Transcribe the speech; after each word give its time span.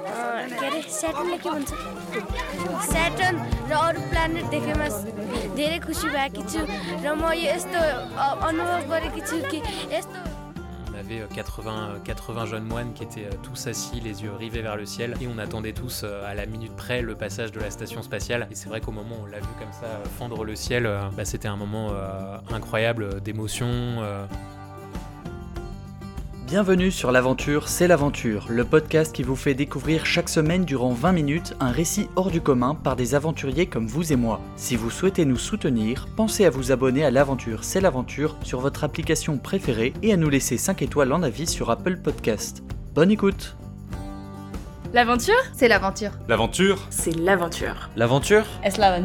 अँ, 0.00 0.49
के 0.49 0.65
अरे 0.65 0.81
स्याटर्नलाई 0.93 1.37
के 1.43 1.49
भन्छ 1.49 1.69
स्याटर्न 2.91 3.35
र 3.69 3.73
अरू 3.73 4.01
प्लानेट 4.11 4.45
देखेमा 4.53 4.87
धेरै 5.57 5.79
खुसी 5.85 6.07
भएकी 6.15 6.43
छु 6.51 6.61
र 7.05 7.07
म 7.17 7.23
यो 7.33 7.49
यस्तो 7.49 7.79
अ- 7.81 8.37
अनुभव 8.49 8.81
गरेकी 8.93 9.21
छु 9.29 9.37
कि 9.51 9.59
यस्तो 9.95 10.19
On 10.91 10.95
avait 11.01 11.21
euh, 11.21 11.27
80, 11.33 11.71
euh, 11.95 11.99
80 12.03 12.45
jeunes 12.45 12.65
moines 12.67 12.93
qui 12.93 13.03
étaient 13.05 13.25
euh, 13.25 13.37
tous 13.43 13.65
assis, 13.67 14.01
les 14.01 14.21
yeux 14.23 14.33
rivés 14.37 14.61
vers 14.61 14.75
le 14.75 14.85
ciel, 14.85 15.15
et 15.21 15.25
on 15.27 15.37
attendait 15.39 15.71
tous 15.71 16.03
euh, 16.03 16.29
à 16.29 16.35
la 16.35 16.45
minute 16.45 16.75
près 16.75 17.01
le 17.01 17.15
passage 17.15 17.51
de 17.53 17.59
la 17.61 17.71
station 17.71 18.03
spatiale. 18.03 18.45
Et 18.51 18.55
c'est 18.55 18.67
vrai 18.69 18.81
qu'au 18.81 18.91
moment 18.91 19.15
où 19.21 19.23
on 19.23 19.25
l'a 19.25 19.39
vu 19.39 19.47
comme 19.57 19.71
ça 19.71 19.85
euh, 19.87 20.03
fendre 20.19 20.43
le 20.43 20.53
ciel, 20.55 20.85
euh, 20.85 20.99
bah, 21.15 21.23
c'était 21.25 21.47
un 21.47 21.55
moment 21.55 21.87
euh, 21.91 22.37
incroyable 22.53 23.03
euh, 23.03 23.19
d'émotion. 23.21 23.67
euh, 23.71 24.25
Bienvenue 26.51 26.91
sur 26.91 27.13
l'aventure, 27.13 27.69
c'est 27.69 27.87
l'aventure, 27.87 28.47
le 28.49 28.65
podcast 28.65 29.15
qui 29.15 29.23
vous 29.23 29.37
fait 29.37 29.53
découvrir 29.53 30.05
chaque 30.05 30.27
semaine 30.27 30.65
durant 30.65 30.91
20 30.91 31.13
minutes 31.13 31.55
un 31.61 31.71
récit 31.71 32.09
hors 32.17 32.29
du 32.29 32.41
commun 32.41 32.75
par 32.75 32.97
des 32.97 33.15
aventuriers 33.15 33.67
comme 33.67 33.87
vous 33.87 34.11
et 34.11 34.17
moi. 34.17 34.41
Si 34.57 34.75
vous 34.75 34.89
souhaitez 34.89 35.23
nous 35.23 35.37
soutenir, 35.37 36.09
pensez 36.17 36.43
à 36.43 36.49
vous 36.49 36.73
abonner 36.73 37.05
à 37.05 37.09
l'aventure, 37.09 37.63
c'est 37.63 37.79
l'aventure 37.79 38.35
sur 38.43 38.59
votre 38.59 38.83
application 38.83 39.37
préférée 39.37 39.93
et 40.03 40.11
à 40.11 40.17
nous 40.17 40.29
laisser 40.29 40.57
5 40.57 40.81
étoiles 40.81 41.13
en 41.13 41.23
avis 41.23 41.47
sur 41.47 41.69
Apple 41.69 41.95
Podcast. 41.95 42.63
Bonne 42.93 43.11
écoute 43.11 43.55
L'aventure 44.93 45.41
C'est 45.53 45.69
l'aventure. 45.69 46.11
L'aventure 46.27 46.85
C'est 46.89 47.15
l'aventure. 47.15 47.89
L'aventure 47.95 48.43
Es 48.61 48.77
la 48.77 48.99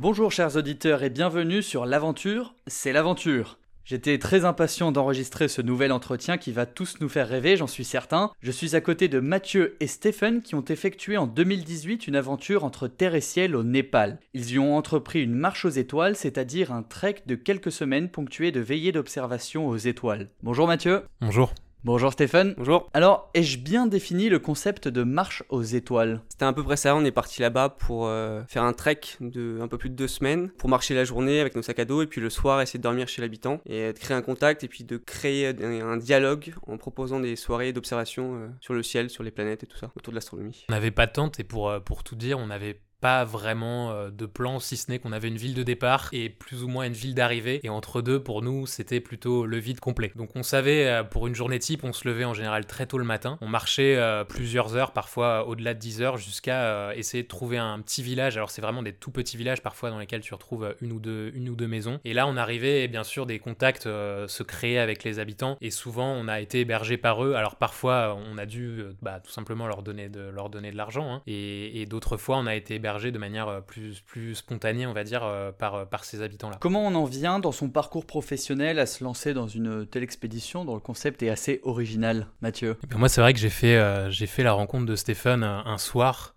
Bonjour 0.00 0.32
chers 0.32 0.56
auditeurs 0.56 1.02
et 1.02 1.10
bienvenue 1.10 1.60
sur 1.60 1.84
l'aventure, 1.84 2.54
c'est 2.66 2.90
l'aventure. 2.90 3.58
J'étais 3.84 4.16
très 4.16 4.46
impatient 4.46 4.92
d'enregistrer 4.92 5.46
ce 5.46 5.60
nouvel 5.60 5.92
entretien 5.92 6.38
qui 6.38 6.52
va 6.52 6.64
tous 6.64 7.02
nous 7.02 7.08
faire 7.10 7.28
rêver, 7.28 7.58
j'en 7.58 7.66
suis 7.66 7.84
certain. 7.84 8.30
Je 8.40 8.50
suis 8.50 8.74
à 8.74 8.80
côté 8.80 9.08
de 9.08 9.20
Mathieu 9.20 9.76
et 9.78 9.86
Stephen 9.86 10.40
qui 10.40 10.54
ont 10.54 10.64
effectué 10.64 11.18
en 11.18 11.26
2018 11.26 12.06
une 12.06 12.16
aventure 12.16 12.64
entre 12.64 12.88
terre 12.88 13.14
et 13.14 13.20
ciel 13.20 13.54
au 13.54 13.62
Népal. 13.62 14.20
Ils 14.32 14.52
y 14.52 14.58
ont 14.58 14.74
entrepris 14.74 15.22
une 15.22 15.34
marche 15.34 15.66
aux 15.66 15.68
étoiles, 15.68 16.16
c'est-à-dire 16.16 16.72
un 16.72 16.82
trek 16.82 17.16
de 17.26 17.34
quelques 17.34 17.70
semaines 17.70 18.08
ponctué 18.08 18.52
de 18.52 18.60
veillées 18.60 18.92
d'observation 18.92 19.68
aux 19.68 19.76
étoiles. 19.76 20.30
Bonjour 20.42 20.66
Mathieu. 20.66 21.02
Bonjour. 21.20 21.52
Bonjour 21.82 22.12
Stephen. 22.12 22.54
Bonjour. 22.58 22.90
Alors, 22.92 23.30
ai-je 23.32 23.56
bien 23.56 23.86
défini 23.86 24.28
le 24.28 24.38
concept 24.38 24.86
de 24.86 25.02
marche 25.02 25.42
aux 25.48 25.62
étoiles? 25.62 26.20
C'était 26.28 26.44
à 26.44 26.52
peu 26.52 26.62
près 26.62 26.76
ça, 26.76 26.94
on 26.94 27.06
est 27.06 27.10
parti 27.10 27.40
là-bas 27.40 27.70
pour 27.70 28.06
euh, 28.06 28.42
faire 28.48 28.64
un 28.64 28.74
trek 28.74 29.00
de 29.20 29.58
un 29.62 29.66
peu 29.66 29.78
plus 29.78 29.88
de 29.88 29.94
deux 29.94 30.06
semaines, 30.06 30.50
pour 30.58 30.68
marcher 30.68 30.94
la 30.94 31.04
journée 31.04 31.40
avec 31.40 31.56
nos 31.56 31.62
sacs 31.62 31.78
à 31.78 31.86
dos 31.86 32.02
et 32.02 32.06
puis 32.06 32.20
le 32.20 32.28
soir 32.28 32.60
essayer 32.60 32.78
de 32.78 32.82
dormir 32.82 33.08
chez 33.08 33.22
l'habitant 33.22 33.62
et 33.64 33.94
de 33.94 33.98
créer 33.98 34.14
un 34.14 34.20
contact 34.20 34.62
et 34.62 34.68
puis 34.68 34.84
de 34.84 34.98
créer 34.98 35.48
un, 35.48 35.88
un 35.88 35.96
dialogue 35.96 36.52
en 36.66 36.76
proposant 36.76 37.18
des 37.18 37.34
soirées 37.34 37.72
d'observation 37.72 38.34
euh, 38.34 38.48
sur 38.60 38.74
le 38.74 38.82
ciel, 38.82 39.08
sur 39.08 39.22
les 39.22 39.30
planètes 39.30 39.62
et 39.62 39.66
tout 39.66 39.78
ça, 39.78 39.90
autour 39.96 40.10
de 40.12 40.16
l'astronomie. 40.16 40.66
On 40.68 40.74
n'avait 40.74 40.90
pas 40.90 41.06
de 41.06 41.12
tente 41.12 41.40
et 41.40 41.44
pour, 41.44 41.70
euh, 41.70 41.80
pour 41.80 42.04
tout 42.04 42.14
dire, 42.14 42.38
on 42.38 42.48
n'avait 42.48 42.78
pas 43.00 43.24
vraiment 43.24 43.90
euh, 43.90 44.10
de 44.10 44.26
plan, 44.26 44.58
si 44.58 44.76
ce 44.76 44.90
n'est 44.90 44.98
qu'on 44.98 45.12
avait 45.12 45.28
une 45.28 45.36
ville 45.36 45.54
de 45.54 45.62
départ 45.62 46.08
et 46.12 46.28
plus 46.28 46.62
ou 46.62 46.68
moins 46.68 46.84
une 46.84 46.92
ville 46.92 47.14
d'arrivée. 47.14 47.60
Et 47.62 47.68
entre 47.68 48.02
deux, 48.02 48.22
pour 48.22 48.42
nous, 48.42 48.66
c'était 48.66 49.00
plutôt 49.00 49.46
le 49.46 49.56
vide 49.58 49.80
complet. 49.80 50.12
Donc 50.16 50.30
on 50.36 50.42
savait, 50.42 50.86
euh, 50.86 51.04
pour 51.04 51.26
une 51.26 51.34
journée 51.34 51.58
type, 51.58 51.84
on 51.84 51.92
se 51.92 52.06
levait 52.06 52.24
en 52.24 52.34
général 52.34 52.66
très 52.66 52.86
tôt 52.86 52.98
le 52.98 53.04
matin. 53.04 53.38
On 53.40 53.48
marchait 53.48 53.96
euh, 53.96 54.24
plusieurs 54.24 54.76
heures, 54.76 54.92
parfois 54.92 55.46
au-delà 55.46 55.74
de 55.74 55.78
10 55.78 56.02
heures, 56.02 56.16
jusqu'à 56.18 56.94
essayer 56.94 57.22
de 57.22 57.28
trouver 57.28 57.58
un 57.58 57.80
petit 57.80 58.02
village. 58.02 58.36
Alors 58.36 58.50
c'est 58.50 58.62
vraiment 58.62 58.82
des 58.82 58.92
tout 58.92 59.10
petits 59.10 59.36
villages 59.36 59.62
parfois 59.62 59.90
dans 59.90 59.98
lesquels 59.98 60.20
tu 60.20 60.34
retrouves 60.34 60.74
une 60.80 60.92
ou 60.92 61.00
deux, 61.00 61.32
une 61.34 61.48
ou 61.48 61.56
deux 61.56 61.66
maisons. 61.66 62.00
Et 62.04 62.12
là, 62.12 62.26
on 62.26 62.36
arrivait 62.36 62.84
et 62.84 62.88
bien 62.88 63.04
sûr 63.04 63.26
des 63.26 63.38
contacts 63.38 63.84
se 63.84 64.42
créaient 64.42 64.78
avec 64.78 65.04
les 65.04 65.18
habitants. 65.18 65.56
Et 65.60 65.70
souvent, 65.70 66.12
on 66.12 66.28
a 66.28 66.40
été 66.40 66.60
hébergé 66.60 66.96
par 66.96 67.24
eux. 67.24 67.34
Alors 67.34 67.56
parfois, 67.56 68.18
on 68.30 68.38
a 68.38 68.46
dû 68.46 68.82
bah, 69.02 69.20
tout 69.20 69.30
simplement 69.30 69.66
leur 69.66 69.82
donner 69.82 70.08
de, 70.08 70.30
l'argent. 70.74 71.14
hein. 71.14 71.22
Et, 71.26 71.80
et 71.80 71.86
d'autres 71.86 72.16
fois, 72.16 72.38
on 72.38 72.46
a 72.46 72.54
été 72.54 72.74
hébergé 72.74 72.89
de 72.98 73.18
manière 73.18 73.48
euh, 73.48 73.60
plus, 73.60 74.00
plus 74.00 74.34
spontanée, 74.34 74.86
on 74.86 74.92
va 74.92 75.04
dire, 75.04 75.22
euh, 75.24 75.52
par, 75.52 75.88
par 75.88 76.04
ces 76.04 76.22
habitants-là. 76.22 76.58
Comment 76.60 76.86
on 76.86 76.94
en 76.94 77.04
vient 77.04 77.38
dans 77.38 77.52
son 77.52 77.70
parcours 77.70 78.06
professionnel 78.06 78.78
à 78.78 78.86
se 78.86 79.04
lancer 79.04 79.34
dans 79.34 79.48
une 79.48 79.86
telle 79.86 80.02
expédition 80.02 80.64
dont 80.64 80.74
le 80.74 80.80
concept 80.80 81.22
est 81.22 81.30
assez 81.30 81.60
original, 81.62 82.26
Mathieu? 82.40 82.76
Eh 82.82 82.86
ben, 82.86 82.98
moi, 82.98 83.08
c'est 83.08 83.20
vrai 83.20 83.32
que 83.32 83.38
j'ai 83.38 83.50
fait, 83.50 83.76
euh, 83.76 84.10
j'ai 84.10 84.26
fait 84.26 84.42
la 84.42 84.52
rencontre 84.52 84.86
de 84.86 84.96
Stéphane 84.96 85.44
un, 85.44 85.64
un 85.66 85.78
soir 85.78 86.34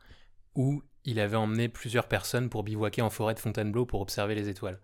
où 0.55 0.83
il 1.05 1.19
avait 1.19 1.38
emmené 1.38 1.69
plusieurs 1.69 2.07
personnes 2.07 2.50
pour 2.50 2.63
bivouaquer 2.63 3.01
en 3.01 3.09
forêt 3.09 3.33
de 3.33 3.39
Fontainebleau 3.39 3.85
pour 3.85 4.01
observer 4.01 4.35
les 4.35 4.49
étoiles. 4.49 4.79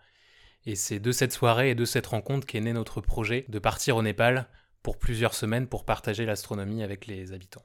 Et 0.66 0.76
c'est 0.76 1.00
de 1.00 1.12
cette 1.12 1.32
soirée 1.32 1.72
et 1.72 1.76
de 1.76 1.86
cette 1.86 2.08
rencontre 2.08 2.46
qu'est 2.46 2.60
né 2.60 2.74
notre 2.74 3.02
projet 3.02 3.46
de 3.48 3.60
partir 3.60 3.96
au 3.96 4.04
Népal 4.04 4.48
pour 4.84 4.98
plusieurs 4.98 5.34
semaines 5.34 5.68
pour 5.68 5.86
partager 5.86 6.26
l'astronomie 6.26 6.84
avec 6.84 7.08
les 7.08 7.32
habitants. 7.34 7.64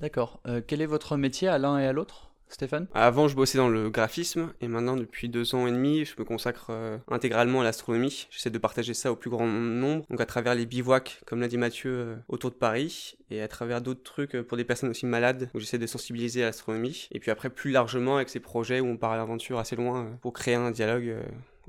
D'accord. 0.00 0.40
Euh, 0.46 0.60
quel 0.66 0.82
est 0.82 0.86
votre 0.86 1.16
métier 1.16 1.48
à 1.48 1.58
l'un 1.58 1.78
et 1.78 1.86
à 1.86 1.92
l'autre, 1.92 2.30
Stéphane? 2.48 2.86
Avant, 2.94 3.28
je 3.28 3.34
bossais 3.34 3.58
dans 3.58 3.68
le 3.68 3.90
graphisme 3.90 4.52
et 4.60 4.68
maintenant, 4.68 4.96
depuis 4.96 5.28
deux 5.28 5.54
ans 5.54 5.66
et 5.66 5.72
demi, 5.72 6.04
je 6.04 6.14
me 6.18 6.24
consacre 6.24 6.68
euh, 6.70 6.96
intégralement 7.08 7.60
à 7.60 7.64
l'astronomie. 7.64 8.28
J'essaie 8.30 8.50
de 8.50 8.58
partager 8.58 8.94
ça 8.94 9.10
au 9.10 9.16
plus 9.16 9.30
grand 9.30 9.46
nombre, 9.46 10.06
donc 10.08 10.20
à 10.20 10.26
travers 10.26 10.54
les 10.54 10.64
bivouacs, 10.64 11.20
comme 11.26 11.40
l'a 11.40 11.48
dit 11.48 11.58
Mathieu, 11.58 11.90
euh, 11.90 12.16
autour 12.28 12.50
de 12.50 12.56
Paris, 12.56 13.16
et 13.30 13.42
à 13.42 13.48
travers 13.48 13.80
d'autres 13.80 14.02
trucs 14.02 14.36
euh, 14.36 14.42
pour 14.42 14.56
des 14.56 14.64
personnes 14.64 14.90
aussi 14.90 15.06
malades, 15.06 15.50
où 15.54 15.60
j'essaie 15.60 15.78
de 15.78 15.86
sensibiliser 15.86 16.42
à 16.44 16.46
l'astronomie. 16.46 17.08
Et 17.10 17.18
puis 17.18 17.30
après, 17.30 17.50
plus 17.50 17.72
largement, 17.72 18.16
avec 18.16 18.28
ces 18.28 18.40
projets 18.40 18.80
où 18.80 18.86
on 18.86 18.96
part 18.96 19.12
à 19.12 19.16
l'aventure 19.16 19.58
assez 19.58 19.76
loin 19.76 20.04
euh, 20.04 20.10
pour 20.22 20.32
créer 20.32 20.54
un 20.54 20.70
dialogue 20.70 21.16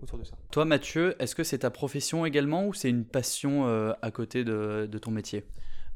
autour 0.01 0.19
de 0.19 0.23
ça. 0.23 0.35
Toi, 0.51 0.65
Mathieu, 0.65 1.15
est-ce 1.19 1.35
que 1.35 1.44
c'est 1.44 1.59
ta 1.59 1.71
profession 1.71 2.25
également 2.25 2.67
ou 2.67 2.73
c'est 2.73 2.89
une 2.89 3.03
passion 3.03 3.65
à 4.01 4.11
côté 4.11 4.44
de, 4.44 4.88
de 4.89 4.97
ton 4.99 5.09
métier? 5.09 5.44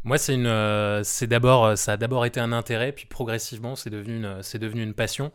Moi, 0.04 0.18
c'est 0.18 0.34
une, 0.34 0.48
euh, 0.48 1.04
c'est 1.04 1.28
d'abord, 1.28 1.66
euh, 1.66 1.76
ça 1.76 1.94
a 1.94 1.98
d'abord 1.98 2.26
été 2.26 2.40
un 2.40 2.54
intérêt, 2.54 2.92
puis 2.92 3.06
progressivement, 3.06 3.76
c'est 3.76 3.92
devenu, 3.92 4.18
une, 4.18 4.42
c'est 4.42 4.58
devenu 4.58 4.82
une 4.82 4.96
passion. 4.96 5.32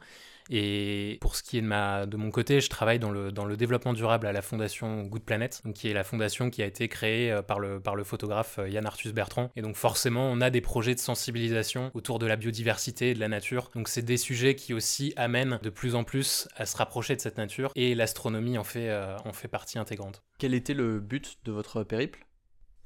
Et 0.50 1.18
pour 1.20 1.36
ce 1.36 1.42
qui 1.44 1.58
est 1.58 1.60
de, 1.60 1.66
ma, 1.66 2.06
de 2.06 2.16
mon 2.16 2.30
côté, 2.30 2.60
je 2.60 2.68
travaille 2.68 2.98
dans 2.98 3.10
le, 3.10 3.30
dans 3.30 3.44
le 3.44 3.56
développement 3.56 3.92
durable 3.92 4.26
à 4.26 4.32
la 4.32 4.42
fondation 4.42 5.02
Good 5.04 5.22
Planet, 5.22 5.62
qui 5.74 5.88
est 5.88 5.92
la 5.92 6.02
fondation 6.02 6.50
qui 6.50 6.62
a 6.62 6.66
été 6.66 6.88
créée 6.88 7.30
euh, 7.30 7.42
par 7.42 7.60
le, 7.60 7.78
par 7.78 7.94
le 7.94 8.02
photographe 8.02 8.58
Yann 8.66 8.86
Arthus 8.86 9.12
Bertrand. 9.12 9.50
Et 9.54 9.62
donc 9.62 9.76
forcément, 9.76 10.28
on 10.30 10.40
a 10.40 10.50
des 10.50 10.60
projets 10.60 10.96
de 10.96 11.00
sensibilisation 11.00 11.92
autour 11.94 12.18
de 12.18 12.26
la 12.26 12.34
biodiversité 12.34 13.10
et 13.10 13.14
de 13.14 13.20
la 13.20 13.28
nature. 13.28 13.70
Donc 13.76 13.88
c'est 13.88 14.02
des 14.02 14.16
sujets 14.16 14.56
qui 14.56 14.74
aussi 14.74 15.12
amènent 15.16 15.60
de 15.62 15.70
plus 15.70 15.94
en 15.94 16.02
plus 16.02 16.48
à 16.56 16.66
se 16.66 16.76
rapprocher 16.76 17.14
de 17.14 17.20
cette 17.20 17.38
nature, 17.38 17.70
et 17.76 17.94
l'astronomie 17.94 18.58
en 18.58 18.64
fait, 18.64 18.92
en 19.24 19.32
fait 19.32 19.48
partie 19.48 19.78
intégrante. 19.78 20.22
Quel 20.38 20.54
était 20.54 20.74
le 20.74 20.98
but 20.98 21.38
de 21.44 21.52
votre 21.52 21.84
périple? 21.84 22.25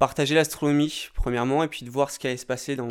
Partager 0.00 0.34
l'astronomie 0.34 1.10
premièrement 1.14 1.62
et 1.62 1.68
puis 1.68 1.84
de 1.84 1.90
voir 1.90 2.10
ce 2.10 2.18
qui 2.18 2.26
allait 2.26 2.38
se 2.38 2.46
passer 2.46 2.74
dans, 2.74 2.88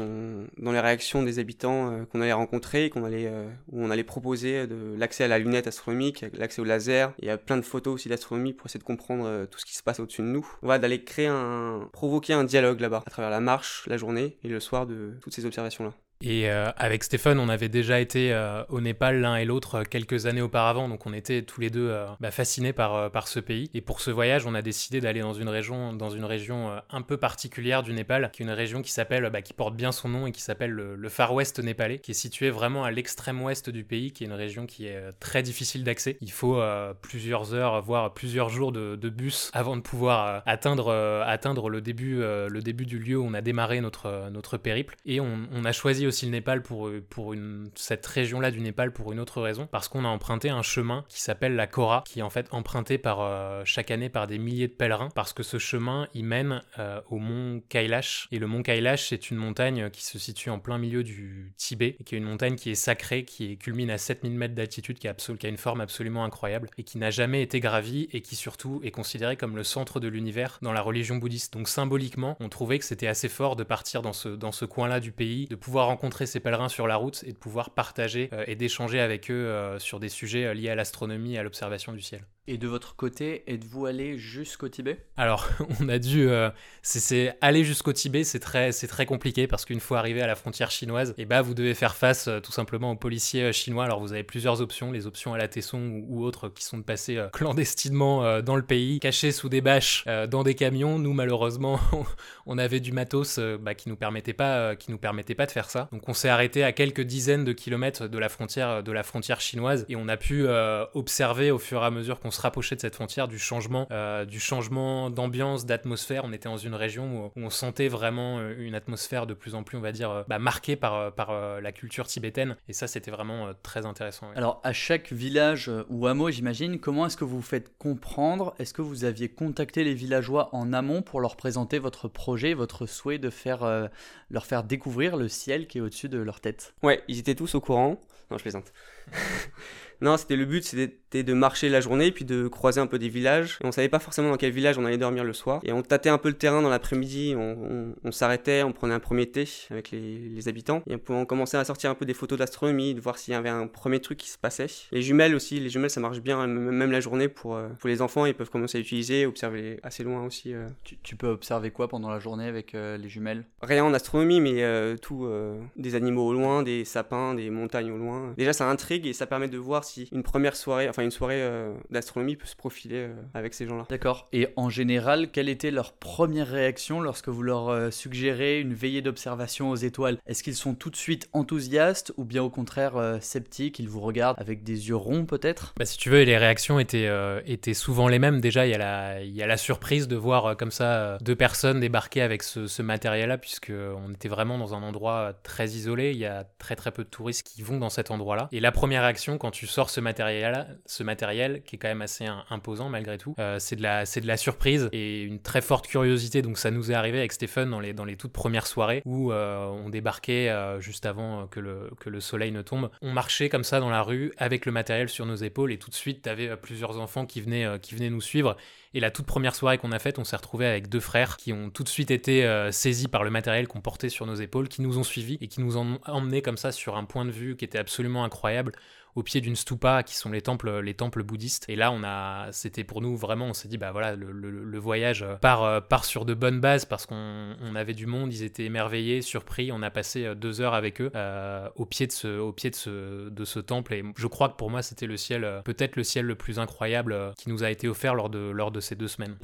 dans 0.57 0.71
les 0.71 0.79
réactions 0.79 1.23
des 1.23 1.39
habitants 1.39 1.91
euh, 1.91 2.05
qu'on 2.05 2.21
allait 2.21 2.31
rencontrer, 2.31 2.91
qu'on 2.91 3.03
allait, 3.03 3.25
euh, 3.25 3.49
où 3.71 3.83
on 3.83 3.89
allait 3.89 4.03
proposer 4.03 4.67
de 4.67 4.95
l'accès 4.95 5.23
à 5.23 5.27
la 5.27 5.39
lunette 5.39 5.65
astronomique, 5.65 6.23
l'accès 6.33 6.61
au 6.61 6.65
laser. 6.65 7.11
Il 7.19 7.25
y 7.25 7.31
a 7.31 7.37
plein 7.37 7.57
de 7.57 7.63
photos 7.63 7.95
aussi 7.95 8.09
d'astronomie 8.09 8.53
pour 8.53 8.67
essayer 8.67 8.79
de 8.79 8.85
comprendre 8.85 9.25
euh, 9.25 9.47
tout 9.47 9.57
ce 9.57 9.65
qui 9.65 9.75
se 9.75 9.81
passe 9.81 9.99
au-dessus 9.99 10.21
de 10.21 10.27
nous. 10.27 10.47
Voilà, 10.61 10.77
d'aller 10.77 11.03
créer 11.03 11.27
un, 11.27 11.89
provoquer 11.91 12.33
un 12.33 12.43
dialogue 12.43 12.79
là-bas 12.79 13.01
à 13.07 13.09
travers 13.09 13.31
la 13.31 13.39
marche, 13.39 13.85
la 13.87 13.97
journée 13.97 14.37
et 14.43 14.47
le 14.47 14.59
soir 14.59 14.85
de 14.85 15.17
toutes 15.21 15.33
ces 15.33 15.47
observations-là. 15.47 15.93
Et 16.21 16.49
euh, 16.49 16.69
avec 16.75 17.05
Stéphane, 17.05 17.39
on 17.39 17.47
avait 17.47 17.69
déjà 17.69 18.01
été 18.01 18.33
euh, 18.33 18.65
au 18.67 18.81
Népal 18.81 19.21
l'un 19.21 19.37
et 19.37 19.45
l'autre 19.45 19.75
euh, 19.75 19.83
quelques 19.89 20.25
années 20.25 20.41
auparavant, 20.41 20.89
donc 20.89 21.05
on 21.05 21.13
était 21.13 21.43
tous 21.43 21.61
les 21.61 21.69
deux 21.69 21.87
euh, 21.89 22.07
bah, 22.19 22.29
fascinés 22.29 22.73
par, 22.73 22.93
euh, 22.95 23.09
par 23.09 23.29
ce 23.29 23.39
pays. 23.39 23.69
Et 23.73 23.79
pour 23.79 24.01
ce 24.01 24.11
voyage, 24.11 24.45
on 24.45 24.53
a 24.53 24.61
décidé 24.61 24.99
d'aller 24.99 25.21
dans 25.21 25.33
une 25.33 25.47
région, 25.47 25.93
dans 25.93 26.09
une 26.09 26.25
région 26.25 26.77
un 26.89 27.01
peu 27.03 27.15
particulière 27.15 27.83
du 27.83 27.93
Népal, 27.93 28.31
qui 28.33 28.43
est 28.43 28.45
une 28.45 28.51
région 28.51 28.81
qui 28.81 28.91
s'appelle, 28.91 29.29
bah, 29.31 29.41
qui 29.41 29.53
porte 29.53 29.77
bien 29.77 29.93
son 29.93 30.09
nom 30.09 30.27
et 30.27 30.33
qui 30.33 30.41
s'appelle 30.41 30.71
le, 30.71 30.97
le 30.97 31.09
Far 31.09 31.33
West 31.33 31.57
népalais, 31.59 31.99
qui 31.99 32.11
est 32.11 32.15
située 32.15 32.49
vraiment 32.49 32.83
à 32.83 32.91
l'extrême 32.91 33.41
ouest 33.41 33.69
du 33.69 33.85
pays, 33.85 34.11
qui 34.11 34.25
est 34.25 34.27
une 34.27 34.33
région 34.33 34.65
qui 34.65 34.87
est 34.87 35.01
très 35.21 35.41
difficile 35.41 35.85
d'accès. 35.85 36.17
Il 36.19 36.33
faut 36.33 36.61
plusieurs 37.01 37.53
heures, 37.53 37.81
voire 37.81 38.13
plusieurs 38.13 38.49
jours 38.49 38.73
de, 38.73 38.97
de 38.97 39.09
bus 39.09 39.51
avant 39.53 39.77
de 39.77 39.81
pouvoir 39.81 40.43
atteindre, 40.45 40.91
atteindre 41.25 41.69
le 41.69 41.79
début, 41.79 42.17
le 42.17 42.59
début 42.59 42.85
du 42.85 42.99
lieu 42.99 43.17
où 43.17 43.25
on 43.25 43.33
a 43.33 43.41
démarré 43.41 43.79
notre, 43.79 44.29
notre 44.31 44.57
périple. 44.57 44.95
Et 45.05 45.21
on, 45.21 45.47
on 45.53 45.63
a 45.63 45.71
choisi 45.71 46.08
aussi 46.09 46.25
le 46.25 46.31
Népal 46.31 46.61
pour, 46.61 46.89
pour 47.09 47.33
une, 47.33 47.69
cette 47.75 48.05
région-là 48.05 48.51
du 48.51 48.59
Népal 48.59 48.91
pour 48.91 49.11
une 49.13 49.19
autre 49.19 49.41
raison, 49.41 49.67
parce 49.71 49.87
qu'on 49.87 50.05
a 50.05 50.07
emprunté 50.07 50.49
un 50.49 50.61
chemin 50.61 51.05
qui 51.07 51.21
s'appelle 51.21 51.55
la 51.55 51.67
Kora, 51.67 52.03
qui 52.05 52.19
est 52.19 52.23
en 52.23 52.29
fait 52.29 52.47
emprunté 52.51 52.97
par, 52.97 53.21
euh, 53.21 53.61
chaque 53.65 53.91
année 53.91 54.09
par 54.09 54.27
des 54.27 54.37
milliers 54.37 54.67
de 54.67 54.73
pèlerins, 54.73 55.09
parce 55.15 55.33
que 55.33 55.43
ce 55.43 55.57
chemin, 55.57 56.07
il 56.13 56.25
mène 56.25 56.61
euh, 56.77 57.01
au 57.09 57.17
mont 57.17 57.61
Kailash. 57.69 58.27
Et 58.31 58.39
le 58.39 58.47
mont 58.47 58.61
Kailash, 58.61 59.09
c'est 59.09 59.31
une 59.31 59.37
montagne 59.37 59.89
qui 59.89 60.03
se 60.03 60.19
situe 60.19 60.49
en 60.49 60.59
plein 60.59 60.77
milieu 60.77 61.03
du 61.03 61.53
Tibet, 61.57 61.95
et 61.99 62.03
qui 62.03 62.15
est 62.15 62.17
une 62.17 62.25
montagne 62.25 62.55
qui 62.55 62.71
est 62.71 62.75
sacrée, 62.75 63.23
qui 63.23 63.57
culmine 63.57 63.91
à 63.91 63.97
7000 63.97 64.33
mètres 64.33 64.55
d'altitude, 64.55 64.99
qui 64.99 65.07
a 65.07 65.15
une 65.43 65.57
forme 65.57 65.81
absolument 65.81 66.23
incroyable, 66.23 66.69
et 66.77 66.83
qui 66.83 66.97
n'a 66.97 67.11
jamais 67.11 67.41
été 67.41 67.59
gravie, 67.59 68.09
et 68.11 68.21
qui 68.21 68.35
surtout 68.35 68.81
est 68.83 68.91
considérée 68.91 69.37
comme 69.37 69.55
le 69.55 69.63
centre 69.63 69.99
de 69.99 70.07
l'univers 70.07 70.59
dans 70.61 70.73
la 70.73 70.81
religion 70.81 71.17
bouddhiste. 71.17 71.53
Donc 71.53 71.67
symboliquement, 71.67 72.35
on 72.39 72.49
trouvait 72.49 72.79
que 72.79 72.85
c'était 72.85 73.07
assez 73.07 73.29
fort 73.29 73.55
de 73.55 73.63
partir 73.63 74.01
dans 74.01 74.13
ce, 74.13 74.29
dans 74.29 74.51
ce 74.51 74.65
coin-là 74.65 74.99
du 74.99 75.11
pays, 75.11 75.47
de 75.47 75.55
pouvoir 75.55 75.87
rencontrer 75.87 75.98
ces 76.25 76.39
pèlerins 76.39 76.69
sur 76.69 76.87
la 76.87 76.95
route 76.95 77.23
et 77.25 77.31
de 77.31 77.37
pouvoir 77.37 77.71
partager 77.71 78.29
euh, 78.33 78.43
et 78.47 78.55
d'échanger 78.55 78.99
avec 78.99 79.29
eux 79.29 79.33
euh, 79.33 79.79
sur 79.79 79.99
des 79.99 80.09
sujets 80.09 80.45
euh, 80.45 80.53
liés 80.53 80.69
à 80.69 80.75
l'astronomie 80.75 81.35
et 81.35 81.37
à 81.37 81.43
l'observation 81.43 81.93
du 81.93 82.01
ciel. 82.01 82.25
Et 82.51 82.57
de 82.57 82.67
votre 82.67 82.95
côté, 82.95 83.43
êtes-vous 83.45 83.85
allé 83.85 84.17
jusqu'au 84.17 84.69
Tibet? 84.69 85.05
Alors, 85.17 85.47
on 85.79 85.87
a 85.87 85.99
dû. 85.99 86.27
euh, 86.27 86.49
c'est- 86.81 87.37
aller 87.41 87.63
jusqu'au 87.63 87.93
Tibet, 87.93 88.23
c'est 88.23 88.39
très, 88.39 88.71
très 88.71 89.05
compliqué 89.05 89.45
parce 89.45 89.65
qu'une 89.65 89.79
fois 89.79 89.99
arrivé 89.99 90.19
à 90.23 90.25
la 90.25 90.33
frontière 90.33 90.71
chinoise, 90.71 91.13
et 91.19 91.25
bah, 91.25 91.43
vous 91.43 91.53
devez 91.53 91.75
faire 91.75 91.95
face 91.95 92.27
euh, 92.27 92.39
tout 92.39 92.51
simplement 92.51 92.93
aux 92.93 92.95
policiers 92.95 93.43
euh, 93.43 93.51
chinois. 93.51 93.85
Alors, 93.85 93.99
vous 93.99 94.13
avez 94.13 94.23
plusieurs 94.23 94.61
options, 94.61 94.91
les 94.91 95.05
options 95.05 95.35
à 95.35 95.37
la 95.37 95.47
Tesson 95.47 96.01
ou, 96.07 96.23
autres 96.23 96.49
qui 96.49 96.63
sont 96.63 96.79
de 96.79 96.83
passer 96.83 97.23
clandestinement 97.33 98.41
dans 98.41 98.55
le 98.55 98.63
pays, 98.63 98.99
cachés 98.99 99.31
sous 99.31 99.47
des 99.47 99.61
bâches, 99.61 100.05
dans 100.29 100.41
des 100.41 100.55
camions. 100.55 100.97
Nous, 100.97 101.13
malheureusement, 101.13 101.79
on 102.47 102.57
avait 102.57 102.79
du 102.79 102.91
matos 102.91 103.39
bah, 103.59 103.75
qui 103.75 103.89
nous 103.89 103.95
permettait 103.95 104.33
pas, 104.33 104.73
nous 104.87 104.97
permettait 104.97 105.35
pas 105.35 105.45
de 105.45 105.51
faire 105.51 105.69
ça. 105.69 105.87
Donc, 105.91 106.09
on 106.09 106.13
s'est 106.13 106.29
arrêté 106.29 106.63
à 106.63 106.71
quelques 106.71 107.01
dizaines 107.01 107.45
de 107.45 107.53
kilomètres 107.53 108.07
de 108.07 108.17
la 108.17 108.27
frontière, 108.27 108.81
de 108.81 108.91
la 108.91 109.03
frontière 109.03 109.39
chinoise, 109.39 109.85
et 109.87 109.95
on 109.95 110.07
a 110.07 110.17
pu 110.17 110.47
observer 110.93 111.51
au 111.51 111.59
fur 111.59 111.83
et 111.83 111.85
à 111.85 111.91
mesure 111.91 112.19
qu'on 112.19 112.31
se 112.39 112.43
rapprochait 112.43 112.75
de 112.75 112.81
cette 112.81 112.95
frontière 112.95 113.27
du 113.27 113.37
changement, 113.37 113.87
euh, 113.91 114.25
du 114.25 114.39
changement 114.39 115.09
d'ambiance, 115.09 115.65
d'atmosphère. 115.65 116.23
On 116.25 116.33
était 116.33 116.49
dans 116.49 116.57
une 116.57 116.75
région 116.75 117.25
où, 117.35 117.39
où 117.39 117.45
on 117.45 117.49
sentait 117.49 117.87
vraiment 117.87 118.39
euh, 118.39 118.55
une 118.57 118.75
atmosphère 118.75 119.27
de 119.27 119.33
plus 119.33 119.55
en 119.55 119.63
plus, 119.63 119.77
on 119.77 119.81
va 119.81 119.91
dire, 119.91 120.09
euh, 120.09 120.23
bah, 120.27 120.39
marquée 120.39 120.75
par, 120.75 121.13
par 121.13 121.29
la 121.61 121.71
culture 121.71 122.07
tibétaine, 122.07 122.55
et 122.67 122.73
ça, 122.73 122.87
c'était 122.87 123.11
vraiment 123.11 123.47
euh, 123.47 123.53
très 123.63 123.85
intéressant. 123.85 124.27
Alors, 124.35 124.61
à 124.63 124.73
chaque 124.73 125.11
village 125.11 125.71
ou 125.89 126.07
hameau, 126.07 126.31
j'imagine, 126.31 126.79
comment 126.79 127.05
est-ce 127.05 127.17
que 127.17 127.23
vous 127.23 127.37
vous 127.37 127.41
faites 127.41 127.77
comprendre? 127.77 128.53
Est-ce 128.59 128.73
que 128.73 128.81
vous 128.81 129.03
aviez 129.05 129.29
contacté 129.29 129.83
les 129.83 129.93
villageois 129.93 130.49
en 130.53 130.73
amont 130.73 131.01
pour 131.01 131.21
leur 131.21 131.35
présenter 131.35 131.79
votre 131.79 132.07
projet, 132.07 132.53
votre 132.53 132.85
souhait 132.85 133.17
de 133.17 133.29
faire, 133.29 133.63
euh, 133.63 133.87
leur 134.29 134.45
faire 134.45 134.63
découvrir 134.63 135.17
le 135.17 135.27
ciel 135.27 135.67
qui 135.67 135.77
est 135.77 135.81
au-dessus 135.81 136.09
de 136.09 136.19
leur 136.19 136.39
tête? 136.41 136.73
Ouais, 136.83 137.03
ils 137.07 137.19
étaient 137.19 137.35
tous 137.35 137.55
au 137.55 137.61
courant. 137.61 137.99
Non, 138.31 138.37
je 138.37 138.43
plaisante. 138.43 138.71
non, 140.01 140.17
c'était 140.17 140.35
le 140.35 140.45
but, 140.45 140.63
c'était 140.63 141.23
de 141.23 141.33
marcher 141.33 141.69
la 141.69 141.81
journée, 141.81 142.11
puis 142.11 142.25
de 142.25 142.47
croiser 142.47 142.79
un 142.79 142.87
peu 142.87 142.99
des 142.99 143.09
villages. 143.09 143.57
Et 143.63 143.65
on 143.67 143.71
savait 143.71 143.89
pas 143.89 143.99
forcément 143.99 144.29
dans 144.29 144.37
quel 144.37 144.51
village 144.51 144.77
on 144.77 144.85
allait 144.85 144.97
dormir 144.97 145.23
le 145.23 145.33
soir. 145.33 145.59
Et 145.63 145.71
on 145.73 145.81
tâtait 145.81 146.09
un 146.09 146.17
peu 146.17 146.29
le 146.29 146.35
terrain 146.35 146.61
dans 146.61 146.69
l'après-midi, 146.69 147.33
on, 147.35 147.41
on- 147.41 147.95
on 148.03 148.11
s'arrêtait, 148.11 148.63
on 148.63 148.71
prenait 148.71 148.93
un 148.93 148.99
premier 148.99 149.25
thé 149.29 149.45
avec 149.71 149.91
les, 149.91 150.17
les 150.19 150.47
habitants. 150.47 150.83
Et 150.87 150.97
on 151.09 151.25
commençait 151.25 151.57
à 151.57 151.65
sortir 151.65 151.89
un 151.89 151.95
peu 151.95 152.05
des 152.05 152.13
photos 152.13 152.37
d'astronomie, 152.39 152.93
de 152.93 153.01
voir 153.01 153.17
s'il 153.17 153.33
y 153.33 153.35
avait 153.35 153.49
un 153.49 153.67
premier 153.67 153.99
truc 153.99 154.17
qui 154.19 154.29
se 154.29 154.37
passait. 154.37 154.67
Les 154.91 155.01
jumelles 155.01 155.35
aussi, 155.35 155.59
les 155.59 155.69
jumelles 155.69 155.89
ça 155.89 155.99
marche 155.99 156.19
bien, 156.21 156.45
même 156.47 156.69
même 156.71 156.91
la 156.91 156.99
journée 157.01 157.27
pour, 157.27 157.55
euh, 157.55 157.67
pour 157.79 157.89
les 157.89 158.01
enfants, 158.01 158.25
ils 158.25 158.33
peuvent 158.33 158.49
commencer 158.49 158.77
à 158.77 158.81
utiliser, 158.81 159.25
observer 159.25 159.79
assez 159.83 160.03
loin 160.03 160.23
aussi. 160.25 160.53
euh. 160.53 160.67
tu, 160.83 160.97
tu 161.03 161.15
peux 161.15 161.27
observer 161.27 161.71
quoi 161.71 161.87
pendant 161.87 162.09
la 162.09 162.19
journée 162.19 162.47
avec 162.47 162.75
euh, 162.75 162.97
les 162.97 163.09
jumelles? 163.09 163.45
Rien 163.61 163.83
en 163.83 163.93
astronomie, 163.93 164.39
mais 164.41 164.63
tout, 165.01 165.27
des 165.75 165.95
animaux 165.95 166.27
au 166.27 166.33
loin, 166.33 166.63
des 166.63 166.85
sapins, 166.85 167.33
des 167.33 167.49
montagnes 167.49 167.91
au 167.91 167.97
loin. 167.97 168.33
Déjà, 168.37 168.53
ça 168.53 168.69
intrigue 168.69 169.05
et 169.07 169.13
ça 169.13 169.25
permet 169.25 169.47
de 169.47 169.57
voir 169.57 169.83
si 169.89 170.07
une 170.11 170.23
première 170.23 170.55
soirée, 170.55 170.87
enfin 170.89 171.03
une 171.03 171.11
soirée 171.11 171.41
euh, 171.41 171.73
d'astronomie 171.89 172.35
peut 172.35 172.45
se 172.45 172.55
profiler 172.55 173.07
euh, 173.09 173.15
avec 173.33 173.53
ces 173.53 173.67
gens-là. 173.67 173.85
D'accord. 173.89 174.27
Et 174.33 174.49
en 174.55 174.69
général, 174.69 175.31
quelle 175.31 175.49
était 175.49 175.71
leur 175.71 175.93
première 175.93 176.47
réaction 176.47 177.01
lorsque 177.01 177.29
vous 177.29 177.43
leur 177.43 177.69
euh, 177.69 177.91
suggérez 177.91 178.59
une 178.59 178.73
veillée 178.73 179.01
d'observation 179.01 179.69
aux 179.69 179.75
étoiles? 179.75 180.17
Est-ce 180.27 180.43
qu'ils 180.43 180.55
sont 180.55 180.75
tout 180.75 180.89
de 180.89 180.95
suite 180.95 181.29
enthousiastes 181.33 182.13
ou 182.17 182.25
bien 182.25 182.43
au 182.43 182.49
contraire 182.49 182.97
euh, 182.97 183.19
sceptiques? 183.19 183.79
Ils 183.79 183.89
vous 183.89 184.01
regardent 184.01 184.39
avec 184.39 184.63
des 184.63 184.89
yeux 184.89 184.95
ronds 184.95 185.25
peut-être? 185.25 185.73
Bah, 185.77 185.85
si 185.85 185.97
tu 185.97 186.09
veux, 186.09 186.23
les 186.23 186.37
réactions 186.37 186.79
étaient, 186.79 187.07
euh, 187.07 187.41
étaient 187.45 187.73
souvent 187.73 188.07
les 188.07 188.19
mêmes. 188.19 188.41
Déjà, 188.41 188.67
il 188.67 188.71
y, 188.71 188.75
a 188.75 188.77
la- 188.77 189.21
il 189.21 189.35
y 189.35 189.41
a 189.41 189.47
la 189.47 189.57
surprise 189.57 190.07
de 190.07 190.15
voir 190.15 190.45
euh, 190.45 190.55
comme 190.55 190.71
ça 190.71 190.95
euh, 190.95 191.17
deux 191.21 191.35
personnes 191.35 191.79
débarquer 191.79 192.21
avec 192.21 192.43
ce, 192.43 192.67
ce 192.67 192.81
matériel-là, 192.81 193.37
puisque 193.37 193.71
on 193.71 194.13
était 194.13 194.29
vraiment 194.29 194.57
dans 194.57 194.73
un 194.75 194.83
endroit 194.83 195.33
très 195.43 195.69
isolé. 195.69 196.11
Il 196.11 196.17
y 196.17 196.25
a 196.25 196.45
très 196.59 196.75
très 196.75 196.91
peu 196.91 197.03
de 197.03 197.09
touristes 197.09 197.47
qui 197.47 197.63
vont 197.63 197.79
dans 197.79 197.89
cet 197.89 198.11
endroit-là. 198.11 198.49
Et 198.51 198.59
la 198.59 198.71
première 198.71 199.03
réaction 199.03 199.37
quand 199.37 199.51
tu 199.51 199.65
sors 199.67 199.78
ce 199.87 200.01
matériel, 200.01 200.79
ce 200.85 201.03
matériel 201.03 201.61
qui 201.63 201.75
est 201.75 201.79
quand 201.79 201.87
même 201.87 202.01
assez 202.01 202.25
im- 202.25 202.43
imposant 202.49 202.89
malgré 202.89 203.17
tout, 203.17 203.35
euh, 203.39 203.59
c'est 203.59 203.77
de 203.77 203.83
la, 203.83 204.05
c'est 204.05 204.19
de 204.19 204.27
la 204.27 204.35
surprise 204.35 204.89
et 204.91 205.21
une 205.21 205.39
très 205.39 205.61
forte 205.61 205.87
curiosité. 205.87 206.41
Donc 206.41 206.57
ça 206.57 206.71
nous 206.71 206.91
est 206.91 206.95
arrivé 206.95 207.19
avec 207.19 207.31
Stéphane 207.31 207.69
dans 207.69 207.79
les, 207.79 207.93
dans 207.93 208.03
les 208.03 208.17
toutes 208.17 208.33
premières 208.33 208.65
soirées 208.67 209.01
où 209.05 209.31
euh, 209.31 209.67
on 209.67 209.89
débarquait 209.89 210.49
euh, 210.49 210.81
juste 210.81 211.05
avant 211.05 211.45
que 211.47 211.59
le, 211.59 211.91
que 211.99 212.09
le 212.09 212.19
soleil 212.19 212.51
ne 212.51 212.63
tombe. 212.63 212.89
On 213.01 213.13
marchait 213.13 213.47
comme 213.47 213.63
ça 213.63 213.79
dans 213.79 213.91
la 213.91 214.01
rue 214.01 214.33
avec 214.37 214.65
le 214.65 214.71
matériel 214.71 215.07
sur 215.07 215.25
nos 215.27 215.35
épaules 215.35 215.71
et 215.71 215.77
tout 215.77 215.91
de 215.91 215.95
suite, 215.95 216.23
tu 216.23 216.29
avais 216.29 216.57
plusieurs 216.57 216.99
enfants 216.99 217.27
qui 217.27 217.39
venaient, 217.39 217.79
qui 217.79 217.93
venaient 217.93 218.09
nous 218.09 218.21
suivre. 218.21 218.57
Et 218.95 218.99
la 218.99 219.11
toute 219.11 219.27
première 219.27 219.53
soirée 219.53 219.77
qu'on 219.77 219.91
a 219.91 219.99
faite, 219.99 220.17
on 220.17 220.23
s'est 220.23 220.35
retrouvé 220.35 220.65
avec 220.65 220.89
deux 220.89 220.99
frères 220.99 221.37
qui 221.37 221.53
ont 221.53 221.69
tout 221.69 221.83
de 221.83 221.89
suite 221.89 222.09
été 222.09 222.43
saisis 222.71 223.07
par 223.07 223.23
le 223.23 223.29
matériel 223.29 223.67
qu'on 223.67 223.81
portait 223.81 224.09
sur 224.09 224.25
nos 224.25 224.33
épaules, 224.33 224.67
qui 224.67 224.81
nous 224.81 224.97
ont 224.97 225.03
suivis 225.03 225.37
et 225.41 225.47
qui 225.47 225.61
nous 225.61 225.77
ont 225.77 225.99
emmenés 226.07 226.41
comme 226.41 226.57
ça 226.57 226.71
sur 226.71 226.97
un 226.97 227.05
point 227.05 227.23
de 227.23 227.29
vue 227.29 227.55
qui 227.55 227.65
était 227.65 227.77
absolument 227.77 228.23
incroyable 228.23 228.71
au 229.15 229.23
pied 229.23 229.41
d'une 229.41 229.55
stupa 229.55 230.03
qui 230.03 230.15
sont 230.15 230.29
les 230.29 230.41
temples 230.41 230.79
les 230.79 230.93
temples 230.93 231.23
bouddhistes 231.23 231.65
et 231.67 231.75
là 231.75 231.91
on 231.91 232.03
a 232.03 232.51
c'était 232.51 232.83
pour 232.83 233.01
nous 233.01 233.15
vraiment 233.15 233.47
on 233.47 233.53
s'est 233.53 233.67
dit 233.67 233.77
bah 233.77 233.91
voilà 233.91 234.15
le, 234.15 234.79
voyage 234.79 235.23
euh, 235.23 235.35
part 235.81 236.05
sur 236.05 236.25
de 236.25 236.33
bonnes 236.33 236.59
bases 236.59 236.85
parce 236.85 237.05
qu'on 237.05 237.55
on 237.61 237.75
avait 237.75 237.93
du 237.93 238.05
monde 238.05 238.33
ils 238.33 238.43
étaient 238.43 238.65
émerveillés 238.65 239.21
surpris 239.21 239.71
on 239.71 239.81
a 239.81 239.89
passé 239.89 240.25
euh, 240.25 240.35
deux 240.35 240.61
heures 240.61 240.73
avec 240.73 241.01
eux 241.01 241.11
euh, 241.15 241.67
au 241.75 241.85
pied 241.85 242.07
de 242.07 242.11
ce 242.11 242.39
au 242.39 242.53
pied 242.53 242.69
de 242.69 242.75
ce 242.75 243.29
de 243.29 243.45
ce 243.45 243.59
temple 243.59 243.93
et 243.93 244.03
je 244.15 244.27
crois 244.27 244.49
que 244.49 244.55
pour 244.55 244.69
moi 244.69 244.81
c'était 244.81 245.07
le 245.07 245.17
ciel 245.17 245.61
peut-être 245.65 245.95
le 245.95 246.03
ciel 246.03 246.25
le 246.25 246.35
plus 246.35 246.59
incroyable 246.59 247.33
qui 247.37 247.49
nous 247.49 247.63
a 247.63 247.71
été 247.71 247.87
offert 247.87 248.15
lors 248.15 248.29
de 248.29 248.51
lors 248.51 248.71
de 248.71 248.79
ces 248.79 248.95
deux 248.95 249.07
semaines 249.07 249.35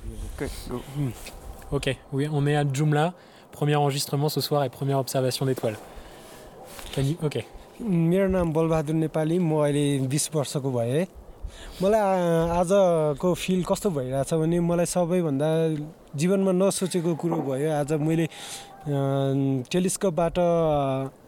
Ok, 1.71 1.95
oui, 2.13 2.27
on 2.31 2.45
est 2.45 2.55
à 2.55 2.63
Joomla. 2.71 3.13
Premier 3.51 3.75
enregistrement 3.75 4.29
ce 4.29 4.41
soir 4.41 4.63
et 4.63 4.69
première 4.69 4.99
observation 4.99 5.45
d'étoiles. 5.45 5.77
Ok. 7.23 7.43
मेरो 7.81 8.27
नाम 8.31 8.53
बलबहादुर 8.55 8.95
नेपाली 8.95 9.37
म 9.39 9.51
अहिले 9.59 10.07
बिस 10.07 10.29
वर्षको 10.31 10.69
भएँ 10.71 11.03
मलाई 11.83 12.01
आजको 12.55 13.33
फिल 13.35 13.63
कस्तो 13.67 13.89
भइरहेछ 13.91 14.31
भने 14.33 14.59
मलाई 14.63 14.87
सबैभन्दा 14.87 15.49
जीवनमा 16.15 16.51
नसोचेको 16.55 17.15
कुरो 17.19 17.37
भयो 17.43 17.71
आज 17.75 17.91
मैले 17.99 18.25
टेलिस्कोपबाट 19.67 20.35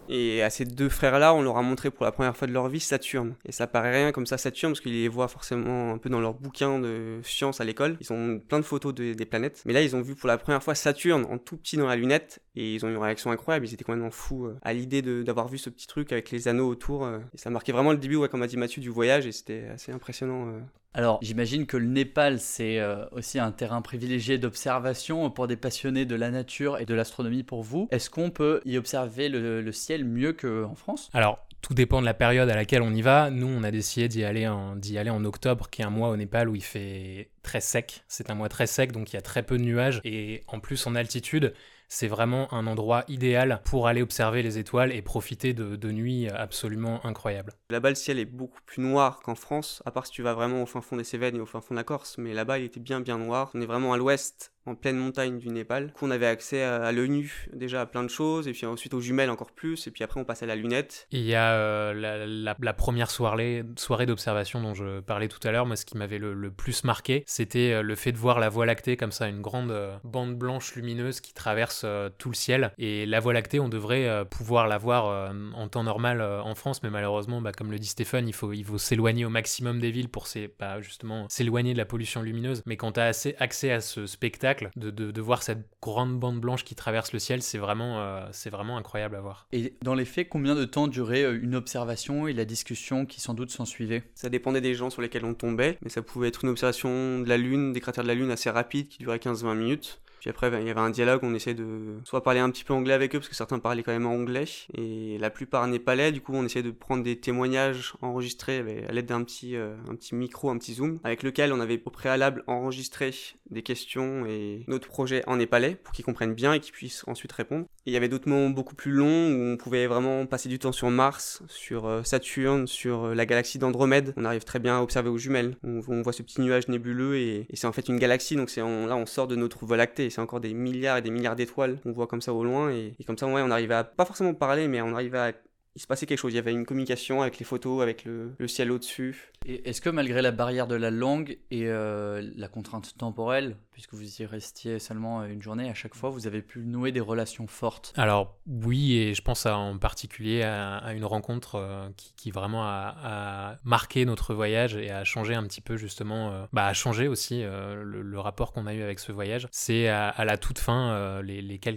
Et 0.10 0.42
à 0.42 0.50
ces 0.50 0.66
deux 0.66 0.90
frères-là, 0.90 1.34
on 1.34 1.42
leur 1.42 1.58
a 1.58 1.62
montré 1.62 1.92
pour 1.92 2.06
la 2.06 2.12
première 2.12 2.36
fois 2.36 2.48
de 2.48 2.54
leur 2.54 2.68
vie 2.70 2.80
Saturne. 2.80 3.36
Et 3.46 3.52
ça 3.52 3.68
paraît 3.68 3.92
rien 3.92 4.12
comme 4.12 4.26
ça 4.26 4.38
Saturne, 4.38 4.72
parce 4.74 4.82
qu'ils 4.82 4.94
les 4.94 5.08
voient 5.08 5.28
forcément 5.28 5.94
un 5.94 5.98
peu 5.98 6.10
dans 6.10 6.20
leurs 6.22 6.34
bouquins 6.34 6.80
de 6.80 7.20
sciences 7.24 7.60
à 7.62 7.66
l'école. 7.66 7.98
Ils 8.02 8.12
ont 8.14 8.40
plein 8.40 8.60
de 8.60 8.66
photos 8.66 8.94
de- 8.94 9.14
des 9.14 9.26
planètes. 9.26 9.64
Mais 9.66 9.74
là, 9.74 9.82
ils 9.82 9.96
ont 9.96 10.02
vu 10.02 10.16
pour 10.16 10.28
la 10.28 10.38
première 10.38 10.64
fois 10.64 10.76
Saturne 10.76 11.26
en 11.30 11.38
tout 11.38 11.58
petit 11.58 11.78
dans 11.78 11.88
la 11.88 11.96
lunette. 11.96 12.40
Et 12.56 12.76
ils 12.76 12.86
ont 12.86 12.90
eu 12.90 12.94
une 12.94 12.98
réaction 12.98 13.32
incroyable. 13.32 13.66
Ils 13.68 13.74
étaient 13.74 13.84
complètement 13.84 14.12
fous 14.12 14.46
euh, 14.46 14.58
à 14.64 14.74
l'idée 14.74 15.02
d'avoir 15.24 15.48
vu 15.48 15.58
ce 15.58 15.70
petit 15.70 15.88
truc 15.88 16.12
avec 16.12 16.32
les 16.32 16.48
anneaux 16.48 16.68
autour. 16.68 17.06
euh. 17.06 17.20
Et 17.34 17.38
ça 17.38 17.50
marquait 17.50 17.72
vraiment 17.72 17.92
le 17.92 17.98
début, 17.98 18.16
ouais, 18.16 18.30
comme 18.30 18.42
a 18.42 18.48
dit 18.48 18.58
Mathieu, 18.58 18.82
du 18.82 18.90
voyage. 18.90 19.26
Et 19.28 19.32
c'était 19.32 19.66
assez 19.74 19.92
impressionnant. 19.92 20.54
Alors, 20.94 21.20
j'imagine 21.22 21.68
que 21.68 21.78
le 21.78 21.86
Népal, 21.86 22.40
c'est 22.40 22.80
euh, 22.80 23.06
aussi 23.12 23.38
un 23.38 23.52
terrain 23.52 23.82
privilégié 23.82 24.38
d'observation 24.38 25.30
pour 25.30 25.48
des 25.48 25.58
passionnés 25.58 26.06
de 26.06 26.16
la 26.16 26.32
nature 26.32 26.80
et 26.80 26.86
de 26.86 26.94
l'astronomie 26.96 27.44
pour 27.44 27.62
vous. 27.62 27.88
Est-ce 27.92 28.10
qu'on 28.10 28.32
peut 28.32 28.62
y 28.66 28.78
observer 28.78 29.30
le, 29.30 29.62
le 29.62 29.72
ciel 29.72 30.06
mieux 30.06 30.34
qu'en 30.34 30.74
France? 30.74 31.10
Alors, 31.14 31.46
tout 31.62 31.74
dépend 31.74 32.02
de 32.02 32.06
la 32.06 32.14
période 32.14 32.50
à 32.50 32.56
laquelle 32.56 32.82
on 32.82 32.94
y 32.94 33.02
va. 33.02 33.30
Nous, 33.30 33.48
on 33.48 33.64
a 33.64 33.72
décidé 33.72 34.08
d'y 34.08 34.24
aller, 34.24 34.48
en, 34.48 34.78
aller 34.96 35.10
en 35.10 35.24
octobre, 35.26 35.70
qui 35.70 35.82
est 35.82 35.86
un 35.86 35.90
mois 35.90 36.10
au 36.10 36.16
Népal 36.16 36.50
où 36.50 36.56
il 36.56 36.64
fait 36.64 37.30
très 37.44 37.62
sec. 37.62 38.04
C'est 38.08 38.30
un 38.30 38.36
mois 38.36 38.50
très 38.50 38.68
sec, 38.68 38.92
donc 38.92 39.12
il 39.12 39.16
y 39.16 39.20
a 39.20 39.22
très 39.22 39.44
peu 39.44 39.58
de 39.58 39.64
nuages. 39.64 40.02
Et 40.04 40.44
en 40.48 40.60
plus, 40.60 40.88
en 40.88 40.96
altitude, 40.96 41.54
c'est 41.88 42.08
vraiment 42.08 42.54
un 42.54 42.68
endroit 42.68 43.04
idéal 43.08 43.62
pour 43.66 43.88
aller 43.88 44.02
observer 44.02 44.44
les 44.44 44.58
étoiles 44.58 44.92
et 44.92 45.02
profiter 45.02 45.54
de, 45.54 45.92
nuits 45.92 46.28
absolument 46.30 47.06
incroyables. 47.06 47.54
Là-bas, 47.70 47.90
le 47.90 47.96
ciel 47.96 48.20
est 48.20 48.26
beaucoup 48.26 48.60
plus 48.66 48.82
noir 48.82 49.22
qu'en 49.22 49.36
France, 49.36 49.82
à 49.86 49.92
part 49.92 50.06
si 50.06 50.12
tu 50.12 50.22
vas 50.22 50.34
vraiment 50.34 50.62
au 50.62 50.66
fin 50.66 50.82
fond 50.82 50.98
des 50.98 51.04
Cévennes 51.04 51.38
et 51.38 51.40
au 51.40 51.46
fin 51.46 51.62
fond 51.62 51.74
de 51.74 51.80
la 51.80 51.84
Corse. 51.84 52.18
Mais 52.18 52.34
là-bas, 52.34 52.60
il 52.60 52.66
était 52.66 52.80
bien, 52.80 53.00
bien 53.00 53.18
noir. 53.18 53.52
On 53.54 53.62
est 53.62 53.66
vraiment 53.66 53.94
à 53.94 53.98
l'ouest, 53.98 54.52
en 54.68 54.76
pleine 54.76 54.98
montagne 54.98 55.38
du 55.40 55.50
Népal. 55.50 55.92
qu'on 55.94 56.12
avait 56.12 56.28
accès 56.28 56.62
à, 56.62 56.92
l'œil 56.92 57.10
nu, 57.10 57.48
déjà 57.54 57.82
à 57.82 57.86
plein 57.86 58.04
de 58.04 58.10
choses, 58.10 58.48
et 58.48 58.52
puis 58.52 58.66
ensuite 58.66 58.94
aux 58.94 59.00
jumelles 59.00 59.30
encore 59.30 59.52
plus, 59.52 59.88
et 59.88 59.92
puis 59.92 60.04
après, 60.04 60.20
on 60.20 60.26
passe 60.26 60.44
à 60.44 60.46
la 60.46 60.56
lunette. 60.56 61.08
Il 61.12 61.24
y 61.24 61.36
a 61.36 61.54
euh, 61.54 62.26
la, 62.60 62.74
première 62.74 63.10
soirée, 63.10 63.64
soirée 63.78 64.06
d'observation 64.06 64.62
dont 64.62 64.74
je 64.74 65.00
parlais 65.00 65.28
tout 65.28 65.46
à 65.48 65.52
l'heure. 65.52 65.66
Moi, 65.66 65.76
ce 65.76 65.86
qui 65.86 65.98
m'avait 65.98 66.18
le, 66.18 66.52
plus 66.52 66.84
marqué, 66.84 67.24
c'était 67.26 67.74
euh, 67.74 67.82
le 67.82 67.96
fait 67.96 68.12
de 68.12 68.18
voir 68.18 68.40
la 68.40 68.50
Voie 68.50 68.66
lactée 68.66 68.98
comme 68.98 69.12
ça, 69.12 69.28
une 69.28 69.42
grande 69.42 69.72
euh, 69.72 69.96
bande 70.04 70.36
blanche 70.36 70.76
lumineuse 70.76 71.22
qui 71.22 71.34
traverse 71.34 71.86
tout 72.18 72.30
le 72.30 72.36
ciel. 72.36 72.72
Et 72.78 73.06
la 73.06 73.20
Voie 73.20 73.34
lactée, 73.34 73.60
on 73.60 73.70
devrait 73.70 74.26
pouvoir 74.30 74.68
la 74.68 74.78
voir 74.78 75.34
en 75.56 75.68
temps 75.68 75.84
normal 75.84 76.22
en 76.22 76.56
France, 76.56 76.84
mais 76.84 76.90
malheureusement, 76.90 77.42
bah, 77.42 77.52
comme 77.52 77.72
le 77.72 77.80
dit 77.80 77.88
Stéphane, 77.88 78.28
il 78.28 78.34
faut, 78.34 78.54
il 78.54 78.64
faut 78.64 78.78
s'éloigner 78.78 79.26
au 79.26 79.30
maximum 79.30 79.80
des 79.80 79.92
villes 79.92 80.10
pour 80.10 80.28
bah, 80.60 80.82
justement 80.82 81.28
s'éloigner 81.30 81.74
de 81.74 81.78
la 81.78 81.86
pollution 81.86 82.22
lumineuse. 82.22 82.64
Mais 82.66 82.78
quand 82.78 82.94
tu 82.94 83.00
as 83.00 83.06
assez 83.06 83.36
accès 83.40 83.72
à 83.72 83.82
ce 83.82 84.06
spectacle, 84.06 84.57
de, 84.76 84.90
de- 84.92 85.12
de 85.12 85.22
voir 85.22 85.44
cette 85.44 85.66
grande 85.82 86.20
bande 86.20 86.40
blanche 86.40 86.64
qui 86.64 86.76
traverse 86.76 87.14
le 87.14 87.20
ciel, 87.20 87.42
c'est 87.42 87.58
vraiment, 87.58 88.00
euh, 88.00 88.26
c'est 88.32 88.50
vraiment 88.50 88.78
incroyable 88.78 89.16
à 89.16 89.22
voir. 89.22 89.48
Et 89.52 89.74
dans 89.82 89.94
les 89.96 90.06
faits, 90.06 90.30
combien 90.30 90.56
de 90.56 90.66
temps 90.66 90.88
durait 90.88 91.24
euh, 91.24 91.40
une 91.42 91.56
observation 91.56 92.28
et 92.28 92.34
la 92.34 92.46
discussion 92.46 93.06
qui 93.06 93.22
sans 93.22 93.34
doute 93.34 93.52
s'en 93.52 93.66
suivait 93.66 94.04
Ça 94.16 94.30
dépendait 94.30 94.62
des 94.62 94.74
gens 94.76 94.90
sur 94.90 95.02
lesquels 95.02 95.26
on 95.26 95.34
tombait, 95.34 95.78
mais 95.82 95.90
ça 95.90 96.02
pouvait 96.02 96.28
être 96.30 96.44
une 96.44 96.50
observation 96.50 97.20
de 97.20 97.28
la 97.30 97.38
Lune, 97.38 97.74
des 97.74 97.80
cratères 97.82 98.04
de 98.04 98.08
la 98.10 98.16
Lune 98.16 98.32
assez 98.32 98.50
rapide 98.50 98.88
qui 98.88 98.98
durait 99.00 99.18
15-20 99.18 99.56
minutes. 99.56 100.00
Puis 100.20 100.30
après, 100.30 100.50
il 100.62 100.68
y 100.68 100.70
avait 100.70 100.80
un 100.80 100.90
dialogue, 100.90 101.20
on 101.24 101.34
essayait 101.34 101.56
de 101.56 101.98
soit 102.04 102.24
parler 102.24 102.40
un 102.40 102.50
petit 102.50 102.64
peu 102.64 102.74
anglais 102.74 102.94
avec 102.94 103.16
eux, 103.16 103.20
parce 103.20 103.30
que 103.30 103.36
certains 103.36 103.60
parlaient 103.60 103.84
quand 103.84 103.92
même 103.92 104.08
en 104.08 104.14
anglais, 104.14 104.46
et 104.74 105.18
la 105.20 105.30
plupart 105.30 105.68
népalais, 105.68 106.12
du 106.12 106.22
coup 106.22 106.34
on 106.34 106.44
essayait 106.44 106.64
de 106.64 106.72
prendre 106.72 107.04
des 107.04 107.20
témoignages 107.20 107.94
enregistrés 108.02 108.86
à 108.88 108.92
l'aide 108.92 109.06
d'un 109.06 109.24
petit, 109.24 109.56
euh, 109.56 109.76
un 109.90 109.96
petit 109.96 110.16
micro, 110.16 110.50
un 110.50 110.58
petit 110.58 110.76
zoom, 110.76 111.00
avec 111.04 111.24
lequel 111.24 111.54
on 111.54 111.60
avait 111.60 111.82
au 111.86 111.90
préalable 111.90 112.44
enregistré 112.48 113.12
des 113.50 113.62
questions 113.62 114.26
et 114.26 114.66
notre 114.68 114.88
projet 114.88 115.24
en 115.28 115.38
népalais, 115.38 115.76
pour 115.76 115.94
qu'ils 115.94 116.06
comprennent 116.06 116.34
bien 116.34 116.54
et 116.54 116.60
qu'ils 116.60 116.74
puissent 116.74 117.04
ensuite 117.08 117.32
répondre. 117.32 117.66
Et 117.86 117.92
il 117.92 117.94
y 117.94 117.98
avait 117.98 118.10
d'autres 118.10 118.28
moments 118.28 118.50
beaucoup 118.50 118.76
plus 118.76 118.92
longs, 118.92 119.32
où 119.32 119.54
on 119.54 119.58
pouvait 119.58 119.88
vraiment 119.88 120.26
passer 120.26 120.50
du 120.50 120.60
temps 120.60 120.72
sur 120.72 120.90
Mars, 120.90 121.44
sur 121.48 121.86
euh, 121.86 122.04
Saturne, 122.04 122.68
sur 122.68 123.06
euh, 123.06 123.14
la 123.14 123.26
galaxie 123.26 123.60
d'Andromède, 123.60 124.14
on 124.18 124.26
arrive 124.26 124.44
très 124.44 124.60
bien 124.60 124.80
à 124.80 124.82
observer 124.82 125.10
aux 125.10 125.18
jumelles, 125.18 125.56
on, 125.64 126.02
voit 126.02 126.14
ce 126.14 126.24
petit 126.24 126.42
nuage 126.42 126.68
nébuleux, 126.68 127.18
et, 127.18 127.48
c'est 127.54 127.68
en 127.68 127.72
fait 127.72 127.88
une 127.88 128.00
galaxie, 128.00 128.36
donc 128.36 128.54
là 128.56 128.66
on 128.66 129.06
sort 129.06 129.28
de 129.28 129.36
notre 129.36 129.66
voie 129.66 129.78
lactée, 129.78 130.07
c'est 130.10 130.22
encore 130.22 130.40
des 130.40 130.54
milliards 130.54 130.98
et 130.98 131.02
des 131.02 131.12
milliards 131.12 131.36
d'étoiles 131.36 131.80
qu'on 131.82 131.92
voit 131.92 132.08
comme 132.08 132.22
ça 132.22 132.34
au 132.34 132.44
loin. 132.44 132.72
Et, 132.72 132.96
comme 133.06 133.18
ça, 133.18 133.28
ouais, 133.28 133.42
on 133.42 133.52
arrivait 133.52 133.76
à 133.76 133.84
pas 133.84 134.06
forcément 134.06 134.34
parler, 134.34 134.68
mais 134.68 134.82
on 134.82 134.94
arrivait 134.94 135.18
à 135.18 135.34
il 135.76 135.80
se 135.80 135.86
passait 135.86 136.08
quelque 136.08 136.18
chose. 136.18 136.34
Il 136.34 136.38
y 136.38 136.40
avait 136.40 136.54
une 136.54 136.66
communication 136.66 137.22
avec 137.22 137.38
les 137.38 137.46
photos, 137.46 137.84
avec 137.84 138.04
le, 138.04 138.36
ciel 138.48 138.72
au-dessus. 138.72 139.32
Et 139.46 139.70
est-ce 139.70 139.80
que 139.80 139.92
malgré 139.92 140.24
la 140.24 140.32
barrière 140.32 140.66
de 140.66 140.74
la 140.74 140.90
langue 140.90 141.38
et 141.52 141.68
euh, 141.68 142.28
la 142.36 142.48
contrainte 142.48 142.98
temporelle, 142.98 143.58
puisque 143.78 143.94
vous 143.94 144.22
y 144.24 144.26
restiez 144.26 144.80
seulement 144.80 145.24
une 145.24 145.40
journée 145.40 145.70
à 145.70 145.76
chaque 145.76 145.94
fois, 145.94 146.10
vous 146.10 146.26
avez 146.26 146.42
pu 146.42 146.66
nouer 146.66 146.92
des 146.92 147.00
relations 147.00 147.46
fortes 147.46 147.94
Alors 147.96 148.36
oui, 148.48 148.96
et 148.96 149.14
je 149.14 149.22
pense 149.22 149.46
en 149.46 149.78
particulier 149.78 150.42
à, 150.42 150.94
une 150.94 151.06
rencontre 151.06 151.60
euh, 151.60 151.88
qui, 151.96 152.32
vraiment 152.32 152.64
a, 152.64 153.56
marqué 153.64 154.04
notre 154.06 154.34
voyage 154.34 154.76
et 154.76 154.90
a 154.90 155.04
changé 155.04 155.36
un 155.36 155.44
petit 155.44 155.62
peu 155.62 155.78
justement, 155.78 156.32
euh, 156.32 156.46
bah, 156.54 156.66
a 156.66 156.74
changé 156.74 157.08
aussi 157.08 157.44
le, 157.44 158.20
rapport 158.20 158.52
qu'on 158.52 158.66
a 158.66 158.74
eu 158.74 158.82
avec 158.82 158.98
ce 158.98 159.12
voyage. 159.12 159.48
C'est 159.52 159.88
à, 159.90 160.26
la 160.26 160.40
toute 160.40 160.58
fin, 160.58 161.22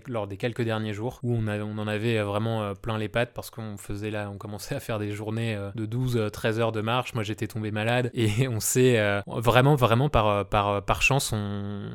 lors 0.07 0.27
des 0.27 0.39
quelques 0.39 0.63
derniers 0.63 0.95
jours, 0.95 1.21
où 1.23 1.35
on, 1.35 1.47
en 1.47 1.87
avait 1.87 2.23
vraiment 2.23 2.75
plein 2.77 2.97
les 2.97 3.11
pattes 3.11 3.35
parce 3.35 3.51
qu'on 3.51 3.77
faisait 3.77 4.11
là, 4.11 4.31
on 4.33 4.39
commençait 4.39 4.75
à 4.75 4.81
faire 4.81 4.99
des 4.99 5.11
journées 5.11 5.55
de 5.75 5.85
12-13 5.85 6.61
heures 6.61 6.73
de 6.73 6.81
marche. 6.81 7.13
Moi 7.13 7.25
j'étais 7.25 7.47
tombé 7.47 7.71
malade 7.71 8.11
et 8.15 8.49
on 8.49 8.61
s'est 8.61 8.99
vraiment, 9.27 9.75
vraiment 9.75 10.09
par, 10.09 10.47
par 10.49 11.03
chance, 11.03 11.35
on 11.35 11.90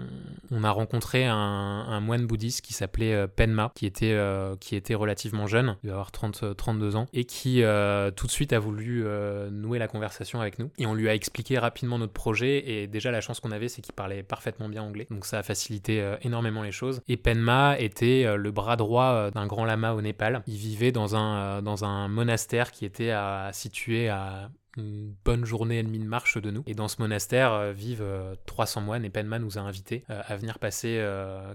on 0.51 0.63
a 0.63 0.71
rencontré 0.71 1.25
un, 1.25 1.99
moine 1.99 2.25
bouddhiste 2.27 2.61
qui 2.61 2.73
s'appelait 2.73 3.13
euh, 3.13 3.27
Penma, 3.27 3.71
qui 3.75 3.85
était, 3.85 4.13
euh, 4.13 4.55
qui 4.59 4.75
était 4.75 4.95
relativement 4.95 5.47
jeune, 5.47 5.77
il 5.83 5.87
devait 5.87 5.93
avoir 5.93 6.11
30, 6.11 6.55
32 6.55 6.95
ans, 6.95 7.07
et 7.13 7.25
qui 7.25 7.63
euh, 7.63 8.11
tout 8.11 8.27
de 8.27 8.31
suite 8.31 8.53
a 8.53 8.59
voulu 8.59 9.05
nouer 9.51 9.79
la 9.79 9.87
conversation 9.87 10.41
avec 10.41 10.59
nous. 10.59 10.69
Et 10.77 10.85
on 10.85 10.93
lui 10.93 11.09
a 11.09 11.15
expliqué 11.15 11.57
rapidement 11.57 11.97
notre 11.97 12.13
projet, 12.13 12.69
et 12.69 12.87
déjà 12.87 13.11
la 13.11 13.21
chance 13.21 13.39
qu'on 13.39 13.51
avait, 13.51 13.69
c'est 13.69 13.81
qu'il 13.81 13.93
parlait 13.93 14.23
parfaitement 14.23 14.69
bien 14.69 14.83
anglais, 14.83 15.07
donc 15.09 15.25
ça 15.25 15.39
a 15.39 15.43
facilité 15.43 16.15
énormément 16.21 16.63
les 16.63 16.71
choses. 16.71 17.01
Et 17.07 17.17
Penma 17.17 17.77
était 17.79 18.35
le 18.37 18.51
bras 18.51 18.75
droit 18.75 19.31
d'un 19.31 19.47
grand 19.47 19.65
lama 19.65 19.93
au 19.93 20.01
Népal. 20.01 20.43
Il 20.47 20.57
vivait 20.57 20.91
dans 20.91 21.15
un, 21.15 22.07
monastère 22.07 22.71
qui 22.71 22.85
était 22.85 23.13
situé 23.51 24.09
à 24.09 24.49
une 24.77 25.13
bonne 25.23 25.45
journée 25.45 25.79
et 25.79 25.83
demie 25.83 25.99
de 25.99 26.05
marche 26.05 26.37
de 26.37 26.51
nous. 26.51 26.63
Et 26.67 26.73
dans 26.73 26.87
ce 26.87 27.01
monastère 27.01 27.53
euh, 27.53 27.71
vivent 27.71 28.05
300 28.45 28.81
euh, 28.81 28.83
moines 28.83 29.05
et 29.05 29.09
Penma 29.09 29.39
nous 29.39 29.57
a 29.57 29.61
invités 29.61 30.03
euh, 30.09 30.21
à 30.25 30.35
venir 30.35 30.59
passer 30.59 31.03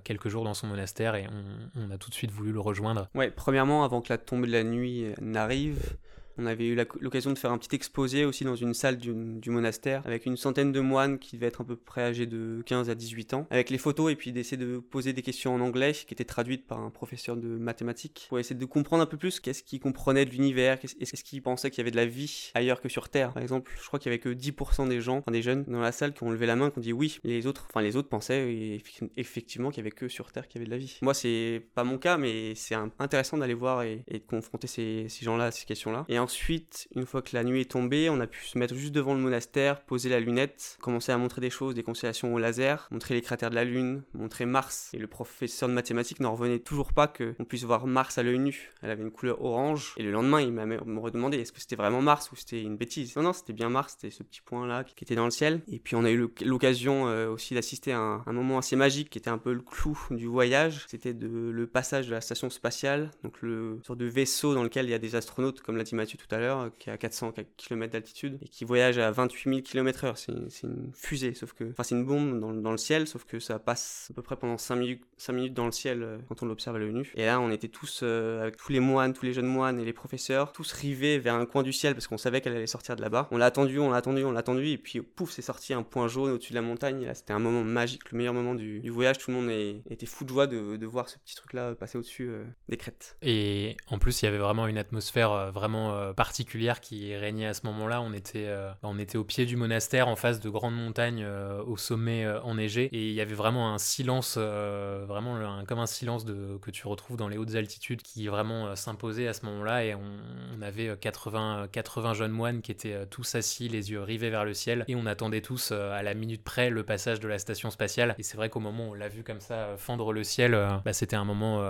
quelques 0.05 0.29
jours 0.29 0.45
dans 0.45 0.55
son 0.55 0.67
monastère 0.67 1.15
et 1.15 1.27
on, 1.29 1.81
on, 1.83 1.91
a 1.91 1.99
tout 1.99 2.11
de 2.11 2.15
suite 2.15 2.31
voulu 2.31 2.53
le 2.53 2.61
rejoindre. 2.61 3.09
Ouais, 3.15 3.31
premièrement, 3.31 3.85
avant 3.85 4.01
que 4.01 4.13
la 4.13 4.19
tombée 4.19 4.47
de 4.47 4.53
la 4.53 4.65
nuit 4.65 5.07
n'arrive, 5.21 5.97
on 6.41 6.47
avait 6.47 6.67
eu 6.67 6.77
l'occasion 7.01 7.33
de 7.33 7.39
faire 7.39 7.53
un 7.53 7.59
petit 7.59 7.75
exposé 7.75 8.25
aussi 8.25 8.45
dans 8.45 8.57
une 8.57 8.75
salle 8.75 8.99
du, 8.99 9.13
monastère 9.51 10.03
avec 10.07 10.27
une 10.27 10.37
centaine 10.37 10.73
de 10.73 10.81
moines 10.81 11.19
qui 11.19 11.37
devaient 11.37 11.47
être 11.47 11.63
à 11.63 11.65
peu 11.65 11.77
près 11.77 12.03
âgés 12.03 12.27
de 12.27 12.63
15 12.67 12.91
à 12.91 12.95
18 12.95 13.35
ans, 13.35 13.47
avec 13.51 13.71
les 13.71 13.79
photos 13.79 14.13
et 14.13 14.17
puis 14.17 14.33
d'essayer 14.33 14.57
de 14.57 14.79
poser 14.79 15.13
des 15.13 15.23
questions 15.23 15.55
en 15.55 15.61
anglais 15.61 15.93
qui 15.93 16.15
étaient 16.15 16.25
traduites 16.25 16.67
par 16.67 16.81
un 16.81 16.91
professeur 16.91 17.37
de 17.37 17.49
mathématiques 17.49 18.27
pour 18.29 18.39
essayer 18.39 18.57
de 18.57 18.65
comprendre 18.65 19.03
un 19.03 19.07
peu 19.07 19.17
plus 19.17 19.41
qu'est-ce 19.41 19.63
qu'ils 19.63 19.81
comprenaient 19.81 20.25
de 20.25 20.31
l'univers, 20.31 20.79
est-ce 20.83 21.25
qu'ils 21.25 21.43
pensaient 21.43 21.71
qu'il 21.71 21.79
y 21.79 21.83
avait 21.83 21.91
de 21.91 21.97
la 21.97 22.07
vie 22.07 22.51
ailleurs 22.55 22.81
que 22.81 22.89
sur 22.89 23.09
Terre. 23.09 23.33
Par 23.33 23.43
exemple, 23.43 23.73
je 23.81 23.87
crois 23.87 23.99
qu'il 23.99 24.11
y 24.11 24.15
avait 24.15 24.21
que 24.21 24.29
10% 24.29 24.89
des 24.89 25.01
gens, 25.01 25.19
enfin 25.19 25.33
des 25.33 25.43
jeunes 25.43 25.65
dans 25.67 25.81
la 25.81 25.93
salle 25.93 26.13
qui 26.13 26.23
ont 26.23 26.31
levé 26.31 26.47
la 26.47 26.57
main, 26.57 26.71
qui 26.71 26.79
ont 26.79 26.83
dit 26.83 26.93
oui. 26.93 27.19
Les 27.25 27.47
autres, 27.47 27.67
enfin 27.69 27.83
les 27.83 27.97
autres 27.97 28.09
pensaient 28.09 28.81
effectivement 29.17 29.71
qu'il 29.71 29.79
y 29.79 29.81
avait 29.81 29.91
que 29.91 30.09
sur 30.09 30.33
Terre 30.33 30.49
qu'il 30.49 30.61
y 30.61 30.63
avait 30.63 30.67
de 30.67 30.71
la 30.71 30.79
vie. 30.79 30.99
Moi, 31.03 31.15
c'est 31.15 31.63
pas 31.75 31.85
mon 31.85 31.99
cas, 31.99 32.17
mais 32.17 32.55
c'est 32.55 32.77
intéressant 32.99 33.39
d'aller 33.39 33.55
voir 33.55 33.83
et, 33.83 34.05
de 34.11 34.19
confronter 34.19 34.67
ces, 34.67 35.09
gens-là 35.21 35.47
à 35.47 35.51
ces 35.51 35.65
questions-là. 35.65 36.05
Ensuite, 36.31 36.87
une 36.95 37.07
fois 37.07 37.23
que 37.23 37.31
la 37.33 37.43
nuit 37.43 37.63
est 37.63 37.73
tombée, 37.73 38.09
on 38.09 38.21
a 38.21 38.29
pu 38.29 38.45
se 38.45 38.57
mettre 38.57 38.77
juste 38.77 38.93
devant 38.93 39.15
le 39.15 39.21
monastère, 39.21 39.81
poser 39.81 40.09
la 40.09 40.21
lunette, 40.21 40.79
commencer 40.81 41.11
à 41.11 41.19
montrer 41.19 41.41
des 41.41 41.51
choses, 41.51 41.75
des 41.75 41.83
constellations 41.83 42.33
au 42.33 42.39
laser, 42.39 42.87
montrer 42.93 43.15
les 43.15 43.21
cratères 43.21 43.51
de 43.51 43.57
la 43.57 43.65
Lune, 43.65 44.05
montrer 44.15 44.47
Mars. 44.47 44.91
Et 44.95 44.99
le 44.99 45.09
professeur 45.09 45.69
de 45.69 45.75
mathématiques 45.75 46.21
n'en 46.21 46.33
revenait 46.33 46.61
toujours 46.61 46.93
pas 46.93 47.09
qu'on 47.09 47.45
puisse 47.45 47.65
voir 47.65 47.89
Mars 47.89 48.17
à 48.17 48.23
l'œil 48.23 48.39
nu. 48.39 48.71
Elle 48.81 48.91
avait 48.91 49.03
une 49.03 49.11
couleur 49.11 49.43
orange. 49.43 49.95
Et 49.97 50.05
le 50.05 50.13
lendemain, 50.13 50.41
il 50.41 50.53
m'a 50.53 50.63
redemandé 51.01 51.39
est-ce 51.39 51.51
que 51.51 51.59
c'était 51.59 51.75
vraiment 51.75 52.01
Mars 52.01 52.31
ou 52.31 52.37
c'était 52.37 52.63
une 52.63 52.77
bêtise? 52.77 53.17
Non, 53.17 53.23
non, 53.23 53.33
c'était 53.33 53.53
bien 53.53 53.69
Mars, 53.69 53.97
c'était 53.99 54.15
ce 54.15 54.23
petit 54.23 54.41
point-là 54.41 54.85
qui 54.85 55.03
était 55.03 55.17
dans 55.17 55.25
le 55.25 55.33
ciel. 55.33 55.63
Et 55.67 55.81
puis 55.81 55.97
on 55.97 56.05
a 56.05 56.11
eu 56.13 56.29
l'occasion 56.43 57.09
euh, 57.09 57.29
aussi 57.29 57.55
d'assister 57.55 57.91
à 57.91 58.23
un, 58.25 58.33
moment 58.33 58.59
assez 58.59 58.77
magique 58.77 59.11
qui 59.11 59.19
était 59.19 59.31
un 59.31 59.39
peu 59.39 59.53
le 59.53 59.63
clou 59.63 59.99
du 60.13 60.27
voyage. 60.27 60.85
C'était 60.87 61.13
le 61.13 61.67
passage 61.67 62.07
de 62.07 62.13
la 62.13 62.21
station 62.21 62.51
spatiale, 62.51 63.11
donc 63.25 63.43
le 63.43 63.81
sorte 63.85 63.99
de 63.99 64.07
vaisseau 64.07 64.55
dans 64.55 64.63
lequel 64.63 64.87
il 64.87 64.91
y 64.91 64.95
a 64.95 65.01
des 65.01 65.17
astronautes, 65.17 65.61
comme 65.61 65.77
l'a 65.77 65.85
dit 65.85 65.97
tout 66.17 66.33
à 66.35 66.39
l'heure, 66.39 66.71
qui 66.79 66.91
est 66.91 66.93
à 66.93 66.99
400 66.99 67.33
km 67.57 67.93
d'altitude 67.93 68.39
et 68.43 68.49
qui 68.49 68.65
voyage 68.65 68.99
à 68.99 69.11
28 69.11 69.51
000 69.51 69.63
km/h. 69.63 70.15
C'est 70.49 70.67
une 70.67 70.91
fusée, 70.95 71.35
sauf 71.35 71.53
que. 71.53 71.71
Enfin, 71.71 71.83
c'est 71.83 71.95
une 71.95 72.05
bombe 72.05 72.41
dans, 72.41 72.53
dans, 72.53 72.71
le 72.71 72.79
ciel, 72.79 73.07
sauf 73.07 73.25
que 73.25 73.39
ça 73.39 73.59
passe 73.59 74.09
à 74.11 74.15
peu 74.15 74.23
près 74.23 74.37
pendant 74.37 74.59
5 74.59 74.77
minutes, 74.77 75.03
5 75.17 75.33
minutes 75.33 75.55
dans 75.55 75.67
le 75.67 75.73
ciel 75.73 76.03
euh, 76.03 76.19
quand 76.29 76.43
on 76.43 76.47
l'observe 76.47 76.77
à 76.77 76.79
l'œil 76.79 76.93
nu. 76.93 77.13
Et 77.15 77.27
là, 77.27 77.41
on 77.41 77.51
était 77.51 77.69
tous, 77.69 78.01
euh, 78.03 78.43
avec 78.43 78.57
tous 78.57 78.73
les 78.73 78.81
moines, 78.81 79.13
tous 79.13 79.25
les 79.25 79.33
jeunes 79.33 79.47
moines 79.47 79.79
et 79.79 79.85
les 79.85 79.93
professeurs, 79.93 80.53
tous 80.53 80.73
rivés 80.73 81.19
vers 81.19 81.35
un 81.35 81.47
coin 81.47 81.63
du 81.63 81.73
ciel 81.73 81.95
parce 81.95 82.07
qu'on 82.07 82.19
savait 82.19 82.41
qu'elle 82.41 82.57
allait 82.57 82.67
sortir 82.67 82.97
de 82.97 83.03
là-bas. 83.03 83.29
On 83.31 83.37
l'a 83.37 83.47
attendu, 83.47 83.79
on 83.79 83.91
l'a 83.91 83.99
attendu, 83.99 84.25
on 84.25 84.33
l'a 84.33 84.41
attendu, 84.41 84.69
et 84.69 84.79
puis 84.79 85.01
pouf, 85.01 85.31
c'est 85.31 85.43
sorti 85.43 85.75
un 85.75 85.83
point 85.83 86.09
jaune 86.09 86.33
au-dessus 86.33 86.53
de 86.53 86.59
la 86.59 86.63
montagne. 86.63 87.03
Et 87.03 87.07
là, 87.07 87.15
c'était 87.15 87.33
un 87.33 87.39
moment 87.39 87.63
magique, 87.63 88.11
le 88.11 88.19
meilleur 88.19 88.35
moment 88.35 88.55
du, 88.55 88.89
voyage. 88.91 89.19
Tout 89.19 89.31
le 89.31 89.37
monde 89.37 89.51
était 89.89 90.07
fou 90.07 90.25
de 90.25 90.31
joie 90.31 90.47
de, 90.47 90.87
voir 90.87 91.09
ce 91.09 91.19
petit 91.19 91.37
truc-là 91.37 91.75
passer 91.77 91.99
au-dessus 91.99 92.29
euh, 92.29 92.45
des 92.69 92.77
crêtes. 92.77 93.17
Et 93.23 93.77
en 93.89 93.99
plus, 93.99 94.23
il 94.23 94.25
y 94.25 94.29
avait 94.29 94.39
vraiment 94.39 94.67
une 94.67 94.79
atmosphère 94.79 95.53
vraiment 95.53 95.93
particulière 96.15 96.81
qui 96.81 97.15
régnait 97.17 97.47
à 97.47 97.55
ce 97.55 97.67
moment-là. 97.67 98.01
On 98.03 98.13
était, 98.13 98.47
euh, 98.47 98.71
on 98.83 98.99
était 98.99 99.19
au 99.19 99.25
pied 99.25 99.47
du 99.47 99.57
monastère, 99.57 100.09
en 100.09 100.17
face 100.17 100.41
de 100.41 100.49
grandes 100.49 100.77
montagnes 100.77 101.25
euh, 101.25 101.63
au 101.65 101.77
sommet 101.77 102.25
euh, 102.25 102.41
enneigé, 102.43 102.85
et 102.93 103.09
il 103.09 103.15
y 103.15 103.21
avait 103.21 103.35
vraiment 103.35 103.73
un 103.75 103.79
silence, 103.79 104.37
vraiment 104.37 105.65
comme 105.67 105.79
un 105.79 105.87
silence 105.87 106.25
que 106.25 106.71
tu 106.71 106.87
retrouves 106.87 107.17
dans 107.17 107.29
les 107.29 107.37
hautes 107.37 107.55
altitudes, 107.55 108.03
qui 108.03 108.27
vraiment 108.29 108.75
s'imposait 108.77 109.29
à 109.29 109.33
ce 109.33 109.45
moment-là. 109.47 109.85
Et 109.85 109.95
on, 109.95 110.63
avait 110.63 110.95
80, 111.01 111.69
80 111.73 112.15
jeunes 112.15 112.33
moines 112.33 112.61
qui 112.61 112.71
étaient 112.71 113.07
tous 113.07 113.35
assis, 113.35 113.69
les 113.69 113.91
yeux 113.91 114.03
rivés 114.03 114.31
vers 114.31 114.45
le 114.45 114.53
ciel, 114.53 114.85
et 114.89 114.95
on 114.95 115.07
attendait 115.07 115.41
tous 115.41 115.73
à 115.73 116.03
la 116.03 116.15
minute 116.15 116.45
près 116.45 116.71
le 116.71 116.83
passage 116.83 117.21
de 117.21 117.29
la 117.29 117.39
station 117.39 117.71
spatiale. 117.71 118.15
Et 118.19 118.23
c'est 118.23 118.37
vrai 118.37 118.51
qu'au 118.51 118.61
moment 118.61 118.89
où 118.89 118.91
on 118.91 118.95
l'a 118.95 119.09
vu 119.09 119.23
comme 119.23 119.41
ça 119.41 119.77
fendre 119.77 120.13
le 120.13 120.25
ciel, 120.25 120.53
bah, 120.85 120.93
c'était 120.93 121.17
un 121.17 121.25
moment 121.25 121.63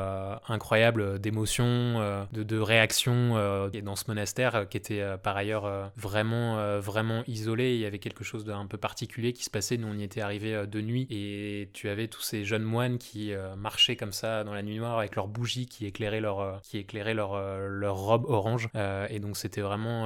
incroyable 0.49 1.19
d'émotion, 1.21 2.27
de, 2.33 2.43
de 2.43 2.59
réaction 2.59 3.35
dans 3.83 3.97
ce 3.97 4.05
monastère 4.09 4.20
qui 4.69 4.77
était 4.77 5.03
par 5.23 5.37
ailleurs 5.37 5.61
euh, 5.65 5.89
vraiment, 5.97 6.59
euh, 6.59 6.81
vraiment 6.81 7.23
isolé. 7.27 7.75
Il 7.75 7.81
y 7.81 7.87
avait 7.87 7.99
quelque 7.99 8.25
chose 8.25 8.45
d'un 8.45 8.67
peu 8.67 8.79
particulier 8.79 9.33
qui 9.33 9.45
se 9.45 9.51
passait. 9.51 9.77
Nous, 9.77 9.89
on 9.89 9.95
y 9.95 10.03
était 10.03 10.21
arrivé 10.21 10.55
euh, 10.55 10.67
de 10.67 10.81
nuit 10.81 11.07
et 11.11 11.71
tu 11.73 11.89
avais 11.89 12.09
tous 12.09 12.23
ces 12.23 12.45
jeunes 12.45 12.63
moines 12.63 12.99
qui 12.99 13.33
marchaient 13.57 13.97
comme 13.97 14.13
ça 14.13 14.45
dans 14.45 14.55
la 14.55 14.63
nuit 14.63 14.79
noire 14.79 14.99
avec 14.99 15.17
leurs 15.17 15.29
bougies 15.29 15.67
qui 15.67 15.87
éclairaient 15.87 16.21
leur, 16.21 16.61
qui 16.63 16.79
éclairaient 16.79 17.15
leur, 17.15 17.41
leur 17.69 17.97
robe 17.97 18.25
orange. 18.27 18.69
et 19.09 19.19
donc, 19.19 19.37
c'était 19.37 19.61
vraiment 19.61 20.05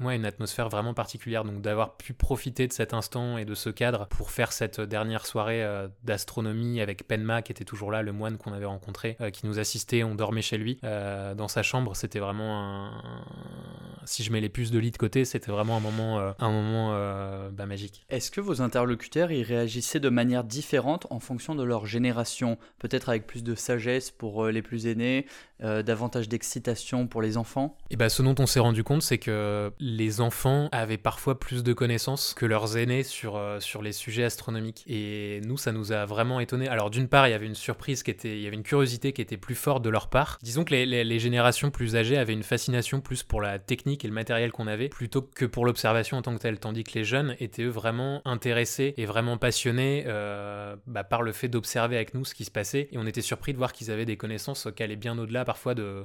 ouais, 0.00 0.16
une 0.16 0.24
atmosphère 0.24 0.68
vraiment 0.68 0.94
particulière. 0.94 1.44
Donc, 1.44 1.60
d'avoir 1.60 1.96
pu 1.96 2.12
profiter 2.12 2.66
de 2.66 2.72
cet 2.72 2.94
instant 2.94 3.38
et 3.38 3.44
de 3.44 3.54
ce 3.54 3.70
cadre 3.70 4.06
pour 4.06 4.30
faire 4.30 4.52
cette 4.52 4.80
dernière 4.80 5.26
soirée 5.26 5.64
d'astronomie 6.04 6.80
avec 6.80 7.06
Penma 7.06 7.42
qui 7.42 7.52
était 7.52 7.64
toujours 7.64 7.90
là, 7.90 8.02
le 8.02 8.12
moine 8.12 8.38
qu'on 8.38 8.52
avait 8.52 8.66
rencontré, 8.66 9.16
qui 9.32 9.46
nous 9.46 9.58
assistait. 9.58 10.04
On 10.04 10.14
dormait 10.14 10.42
chez 10.42 10.58
lui 10.58 10.78
dans 10.82 11.48
sa 11.48 11.62
chambre. 11.62 11.96
C'était 11.96 12.20
vraiment 12.20 12.60
un... 12.60 13.24
Uh... 13.48 13.97
Si 14.08 14.24
je 14.24 14.32
mets 14.32 14.40
les 14.40 14.48
plus 14.48 14.70
de 14.70 14.78
lit 14.78 14.90
de 14.90 14.96
côté, 14.96 15.26
c'était 15.26 15.52
vraiment 15.52 15.76
un 15.76 15.80
moment, 15.80 16.18
euh, 16.18 16.32
un 16.38 16.50
moment 16.50 16.92
euh, 16.94 17.50
bah, 17.50 17.66
magique. 17.66 18.06
Est-ce 18.08 18.30
que 18.30 18.40
vos 18.40 18.62
interlocuteurs 18.62 19.30
y 19.30 19.42
réagissaient 19.42 20.00
de 20.00 20.08
manière 20.08 20.44
différente 20.44 21.06
en 21.10 21.20
fonction 21.20 21.54
de 21.54 21.62
leur 21.62 21.84
génération? 21.84 22.56
Peut-être 22.78 23.10
avec 23.10 23.26
plus 23.26 23.44
de 23.44 23.54
sagesse 23.54 24.10
pour 24.10 24.46
euh, 24.46 24.50
les 24.50 24.62
plus 24.62 24.86
aînés, 24.86 25.26
davantage 25.60 26.28
d'excitation 26.28 27.08
pour 27.08 27.20
les 27.20 27.36
enfants? 27.36 27.76
Et 27.90 27.96
bah, 27.96 28.08
ce 28.08 28.22
dont 28.22 28.36
on 28.38 28.46
s'est 28.46 28.60
rendu 28.60 28.84
compte, 28.84 29.02
c'est 29.02 29.18
que 29.18 29.72
les 29.80 30.20
enfants 30.20 30.68
avaient 30.70 30.98
parfois 30.98 31.40
plus 31.40 31.64
de 31.64 31.72
connaissances 31.72 32.32
que 32.32 32.46
leurs 32.46 32.76
aînés 32.76 33.02
sur, 33.02 33.42
sur 33.58 33.82
les 33.82 33.90
sujets 33.90 34.22
astronomiques. 34.22 34.84
Et 34.86 35.40
nous, 35.44 35.56
ça 35.56 35.72
nous 35.72 35.90
a 35.90 36.06
vraiment 36.06 36.38
étonnés. 36.38 36.68
Alors 36.68 36.90
d'une 36.90 37.08
part, 37.08 37.26
il 37.26 37.32
y 37.32 37.34
avait 37.34 37.46
une 37.46 37.56
surprise 37.56 38.04
qui 38.04 38.12
était, 38.12 38.36
il 38.36 38.42
y 38.44 38.46
avait 38.46 38.54
une 38.54 38.62
curiosité 38.62 39.12
qui 39.12 39.20
était 39.20 39.36
plus 39.36 39.56
forte 39.56 39.82
de 39.82 39.90
leur 39.90 40.10
part. 40.10 40.38
Disons 40.44 40.62
que 40.62 40.72
les, 40.72 40.86
les 40.86 41.18
générations 41.18 41.72
plus 41.72 41.96
âgées 41.96 42.16
avaient 42.16 42.34
une 42.34 42.44
fascination 42.44 43.00
plus 43.00 43.24
pour 43.24 43.40
la 43.40 43.58
technique 43.58 43.97
technique 43.98 44.04
et 44.04 44.08
le 44.08 44.14
matériel 44.14 44.52
qu'on 44.52 44.66
avait 44.66 44.88
plutôt 44.88 45.22
que 45.22 45.44
pour 45.44 45.66
l'observation 45.66 46.16
en 46.16 46.22
tant 46.22 46.34
que 46.34 46.40
telle. 46.40 46.58
Tandis 46.58 46.84
que 46.84 46.94
les 46.94 47.04
jeunes 47.04 47.36
étaient 47.40 47.62
eux 47.62 47.68
vraiment 47.68 48.22
intéressés 48.24 48.94
et 48.96 49.06
vraiment 49.06 49.36
passionnés 49.36 50.04
euh, 50.06 50.76
bah, 50.86 51.04
par 51.04 51.22
le 51.22 51.32
fait 51.32 51.48
d'observer 51.48 51.96
avec 51.96 52.14
nous 52.14 52.24
ce 52.24 52.34
qui 52.34 52.44
se 52.44 52.50
passait. 52.50 52.88
Et 52.92 52.98
on 52.98 53.06
était 53.06 53.22
surpris 53.22 53.52
de 53.52 53.58
voir 53.58 53.72
qu'ils 53.72 53.90
avaient 53.90 54.06
des 54.06 54.16
connaissances 54.16 54.68
qui 54.74 54.82
allaient 54.82 54.96
bien 54.96 55.18
au-delà 55.18 55.44
parfois 55.44 55.74
de, 55.74 56.04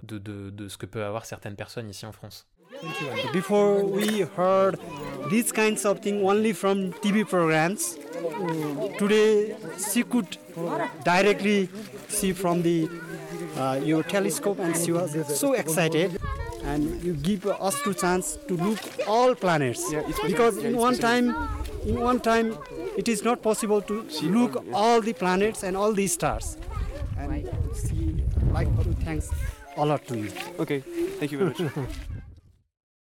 ce 0.68 0.78
que 0.78 0.86
peuvent 0.86 1.04
avoir 1.04 1.26
certaines 1.26 1.56
personnes 1.56 1.90
ici 1.90 2.06
en 2.06 2.12
France. 2.12 2.48
Before 3.34 3.84
we 3.84 4.26
heard 4.38 4.78
these 5.30 5.52
kinds 5.54 5.86
of 5.86 6.02
things 6.02 6.22
only 6.24 6.54
from 6.54 6.92
TV 7.02 7.24
programs. 7.24 7.98
Today 8.98 9.56
she 9.78 10.04
could 10.04 10.38
directly 11.06 11.70
see 12.10 12.34
from 12.34 12.62
the 12.62 12.90
uh, 13.58 13.80
your 13.84 14.04
telescope 14.04 14.60
and 14.60 14.76
she 14.76 14.92
was 14.92 15.16
so 15.40 15.54
excited 15.54 16.20
and 16.64 17.04
you 17.04 17.14
give 17.14 17.46
us 17.48 17.82
two 17.84 17.94
chance 17.94 18.38
to 18.48 18.56
look 18.56 18.80
all 19.08 19.36
planets. 19.36 19.94
Because 20.26 20.58
in 20.58 20.78
one 20.78 20.96
time 20.96 21.36
in 21.86 22.00
one 22.00 22.20
time 22.20 22.58
it 22.98 23.08
is 23.08 23.24
not 23.24 23.42
possible 23.42 23.82
to 23.82 24.04
look 24.24 24.64
all 24.74 25.02
the 25.02 25.14
planets 25.14 25.64
and 25.64 25.76
all 25.78 25.94
the 25.94 26.08
stars. 26.08 26.58
And 27.18 27.50
she 27.88 28.24
like 28.52 28.68
to 28.84 28.94
thanks 29.06 29.30
a 29.78 29.86
lot 29.86 30.08
to 30.08 30.18
you. 30.18 30.32
Okay, 30.60 30.80
thank 31.20 31.32
you 31.32 31.38
very 31.38 31.70
much. 31.76 31.90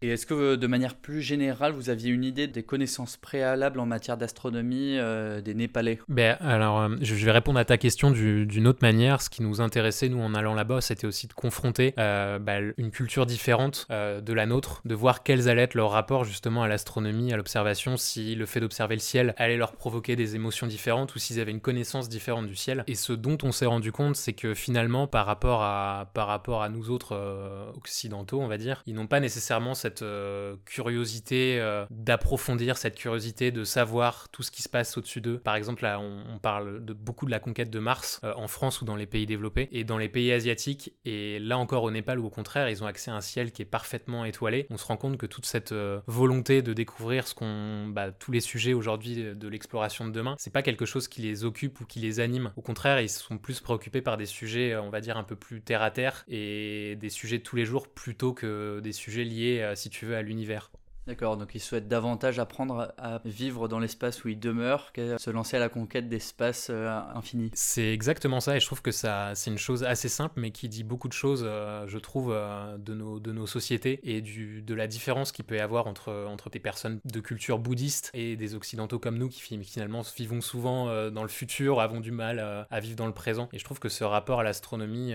Et 0.03 0.09
est-ce 0.09 0.25
que 0.25 0.55
de 0.55 0.67
manière 0.67 0.95
plus 0.95 1.21
générale, 1.21 1.73
vous 1.73 1.91
aviez 1.91 2.09
une 2.09 2.23
idée 2.23 2.47
des 2.47 2.63
connaissances 2.63 3.17
préalables 3.17 3.79
en 3.79 3.85
matière 3.85 4.17
d'astronomie 4.17 4.97
euh, 4.97 5.41
des 5.41 5.53
Népalais? 5.53 5.99
Ben, 6.09 6.37
alors, 6.39 6.79
euh, 6.79 6.95
je 7.01 7.13
vais 7.13 7.29
répondre 7.29 7.59
à 7.59 7.65
ta 7.65 7.77
question 7.77 8.09
du- 8.09 8.47
d'une 8.47 8.67
autre 8.67 8.79
manière. 8.81 9.21
Ce 9.21 9.29
qui 9.29 9.43
nous 9.43 9.61
intéressait, 9.61 10.09
nous, 10.09 10.19
en 10.19 10.33
allant 10.33 10.55
là-bas, 10.55 10.81
c'était 10.81 11.05
aussi 11.05 11.27
de 11.27 11.33
confronter 11.33 11.93
euh, 11.99 12.39
bah, 12.39 12.55
une 12.77 12.89
culture 12.89 13.27
différente 13.27 13.85
euh, 13.91 14.21
de 14.21 14.33
la 14.33 14.47
nôtre, 14.47 14.81
de 14.85 14.95
voir 14.95 15.21
quels 15.21 15.47
allaient 15.49 15.61
être 15.61 15.75
leurs 15.75 15.91
rapports 15.91 16.23
justement 16.23 16.63
à 16.63 16.67
l'astronomie, 16.67 17.31
à 17.31 17.37
l'observation, 17.37 17.95
si 17.95 18.33
le 18.33 18.47
fait 18.47 18.59
d'observer 18.59 18.95
le 18.95 19.01
ciel 19.01 19.35
allait 19.37 19.57
leur 19.57 19.73
provoquer 19.73 20.15
des 20.15 20.35
émotions 20.35 20.65
différentes 20.65 21.13
ou 21.13 21.19
s'ils 21.19 21.39
avaient 21.39 21.51
une 21.51 21.61
connaissance 21.61 22.09
différente 22.09 22.47
du 22.47 22.55
ciel. 22.55 22.83
Et 22.87 22.95
ce 22.95 23.13
dont 23.13 23.37
on 23.43 23.51
s'est 23.51 23.67
rendu 23.67 23.91
compte, 23.91 24.15
c'est 24.15 24.33
que 24.33 24.55
finalement, 24.55 25.05
par 25.05 25.27
rapport 25.27 25.61
à, 25.61 26.09
par 26.15 26.25
rapport 26.25 26.63
à 26.63 26.69
nous 26.69 26.89
autres 26.89 27.15
euh, 27.15 27.69
occidentaux, 27.77 28.41
on 28.41 28.47
va 28.47 28.57
dire, 28.57 28.81
ils 28.87 28.95
n'ont 28.95 29.05
pas 29.05 29.19
nécessairement 29.19 29.75
cette 29.75 29.90
euh, 30.01 30.55
curiosité 30.65 31.59
euh, 31.59 31.85
d'approfondir, 31.89 32.77
cette 32.77 32.95
curiosité 32.95 33.51
de 33.51 33.63
savoir 33.63 34.29
tout 34.29 34.43
ce 34.43 34.51
qui 34.51 34.61
se 34.61 34.69
passe 34.69 34.97
au-dessus 34.97 35.21
d'eux. 35.21 35.39
Par 35.39 35.55
exemple, 35.55 35.83
là, 35.83 35.99
on, 35.99 36.39
parle 36.41 36.79
beaucoup 36.79 37.25
de 37.25 37.31
la 37.31 37.39
conquête 37.39 37.69
de 37.69 37.79
Mars 37.79 38.19
euh, 38.23 38.33
en 38.35 38.47
France 38.47 38.81
ou 38.81 38.85
dans 38.85 38.95
les 38.95 39.05
pays 39.05 39.25
développés 39.25 39.69
et 39.71 39.83
dans 39.83 39.97
les 39.97 40.09
pays 40.09 40.31
asiatiques. 40.31 40.93
Et 41.05 41.39
là 41.39 41.57
encore 41.57 41.83
au 41.83 41.91
Népal, 41.91 42.19
ou 42.19 42.25
au 42.25 42.29
contraire, 42.29 42.69
ils 42.69 42.83
ont 42.83 42.87
accès 42.87 43.11
à 43.11 43.15
un 43.15 43.21
ciel 43.21 43.51
qui 43.51 43.61
est 43.61 43.65
parfaitement 43.65 44.25
étoilé. 44.25 44.65
On 44.69 44.77
se 44.77 44.85
rend 44.85 44.97
compte 44.97 45.17
que 45.17 45.25
toute 45.25 45.45
cette 45.45 45.73
volonté 46.07 46.61
de 46.61 46.73
découvrir 46.73 47.27
ce 47.27 47.35
qu'on, 47.35 47.87
bah, 47.89 48.11
tous 48.11 48.31
les 48.31 48.39
sujets 48.39 48.73
aujourd'hui 48.73 49.35
de 49.35 49.47
l'exploration 49.47 50.05
de 50.05 50.11
demain, 50.11 50.35
c'est 50.39 50.53
pas 50.53 50.63
quelque 50.63 50.85
chose 50.85 51.07
qui 51.07 51.21
les 51.21 51.43
occupe 51.43 51.79
ou 51.81 51.85
qui 51.85 51.99
les 51.99 52.19
anime. 52.19 52.51
Au 52.55 52.61
contraire, 52.61 53.01
ils 53.01 53.09
sont 53.09 53.37
plus 53.37 53.59
préoccupés 53.59 54.01
par 54.01 54.17
des 54.17 54.25
sujets, 54.25 54.75
on 54.77 54.89
va 54.89 55.01
dire, 55.01 55.17
un 55.17 55.23
peu 55.23 55.35
plus 55.35 55.61
terre 55.61 55.81
à 55.81 55.91
terre 55.91 56.23
et 56.27 56.95
des 56.99 57.09
sujets 57.09 57.37
de 57.37 57.43
tous 57.43 57.55
les 57.55 57.65
jours 57.65 57.87
plutôt 57.87 58.33
que 58.33 58.79
des 58.79 58.91
sujets 58.91 59.23
liés, 59.23 59.59
euh, 59.61 59.75
si 59.81 59.89
tu 59.89 60.05
veux, 60.05 60.15
à 60.15 60.21
l'univers. 60.21 60.71
D'accord, 61.07 61.35
donc 61.35 61.55
ils 61.55 61.59
souhaitent 61.59 61.87
davantage 61.87 62.37
apprendre 62.37 62.93
à 62.99 63.21
vivre 63.25 63.67
dans 63.67 63.79
l'espace 63.79 64.23
où 64.23 64.27
ils 64.27 64.39
demeurent 64.39 64.91
qu'à 64.91 65.17
se 65.17 65.31
lancer 65.31 65.57
à 65.57 65.59
la 65.59 65.67
conquête 65.67 66.07
d'espaces 66.07 66.67
euh, 66.69 66.87
infinis. 67.15 67.49
C'est 67.55 67.91
exactement 67.91 68.39
ça, 68.39 68.55
et 68.55 68.59
je 68.59 68.67
trouve 68.67 68.83
que 68.83 68.91
ça, 68.91 69.31
c'est 69.33 69.49
une 69.49 69.57
chose 69.57 69.83
assez 69.83 70.09
simple, 70.09 70.39
mais 70.39 70.51
qui 70.51 70.69
dit 70.69 70.83
beaucoup 70.83 71.07
de 71.07 71.13
choses, 71.13 71.43
euh, 71.43 71.87
je 71.87 71.97
trouve, 71.97 72.31
euh, 72.31 72.77
de, 72.77 72.93
nos, 72.93 73.19
de 73.19 73.31
nos 73.31 73.47
sociétés 73.47 73.99
et 74.03 74.21
du, 74.21 74.61
de 74.61 74.75
la 74.75 74.85
différence 74.85 75.31
qu'il 75.31 75.43
peut 75.43 75.57
y 75.57 75.59
avoir 75.59 75.87
entre, 75.87 76.13
entre 76.29 76.51
des 76.51 76.59
personnes 76.59 76.99
de 77.03 77.19
culture 77.19 77.57
bouddhiste 77.57 78.11
et 78.13 78.35
des 78.35 78.53
occidentaux 78.53 78.99
comme 78.99 79.17
nous, 79.17 79.27
qui 79.27 79.41
fi- 79.41 79.63
finalement 79.63 80.03
vivons 80.15 80.41
souvent 80.41 80.87
euh, 80.87 81.09
dans 81.09 81.23
le 81.23 81.29
futur, 81.29 81.81
avons 81.81 81.99
du 81.99 82.11
mal 82.11 82.67
à 82.69 82.79
vivre 82.79 82.95
dans 82.95 83.07
le 83.07 83.13
présent. 83.13 83.49
Et 83.53 83.57
je 83.57 83.65
trouve 83.65 83.79
que 83.79 83.89
ce 83.89 84.03
rapport 84.03 84.41
à 84.41 84.43
l'astronomie 84.43 85.13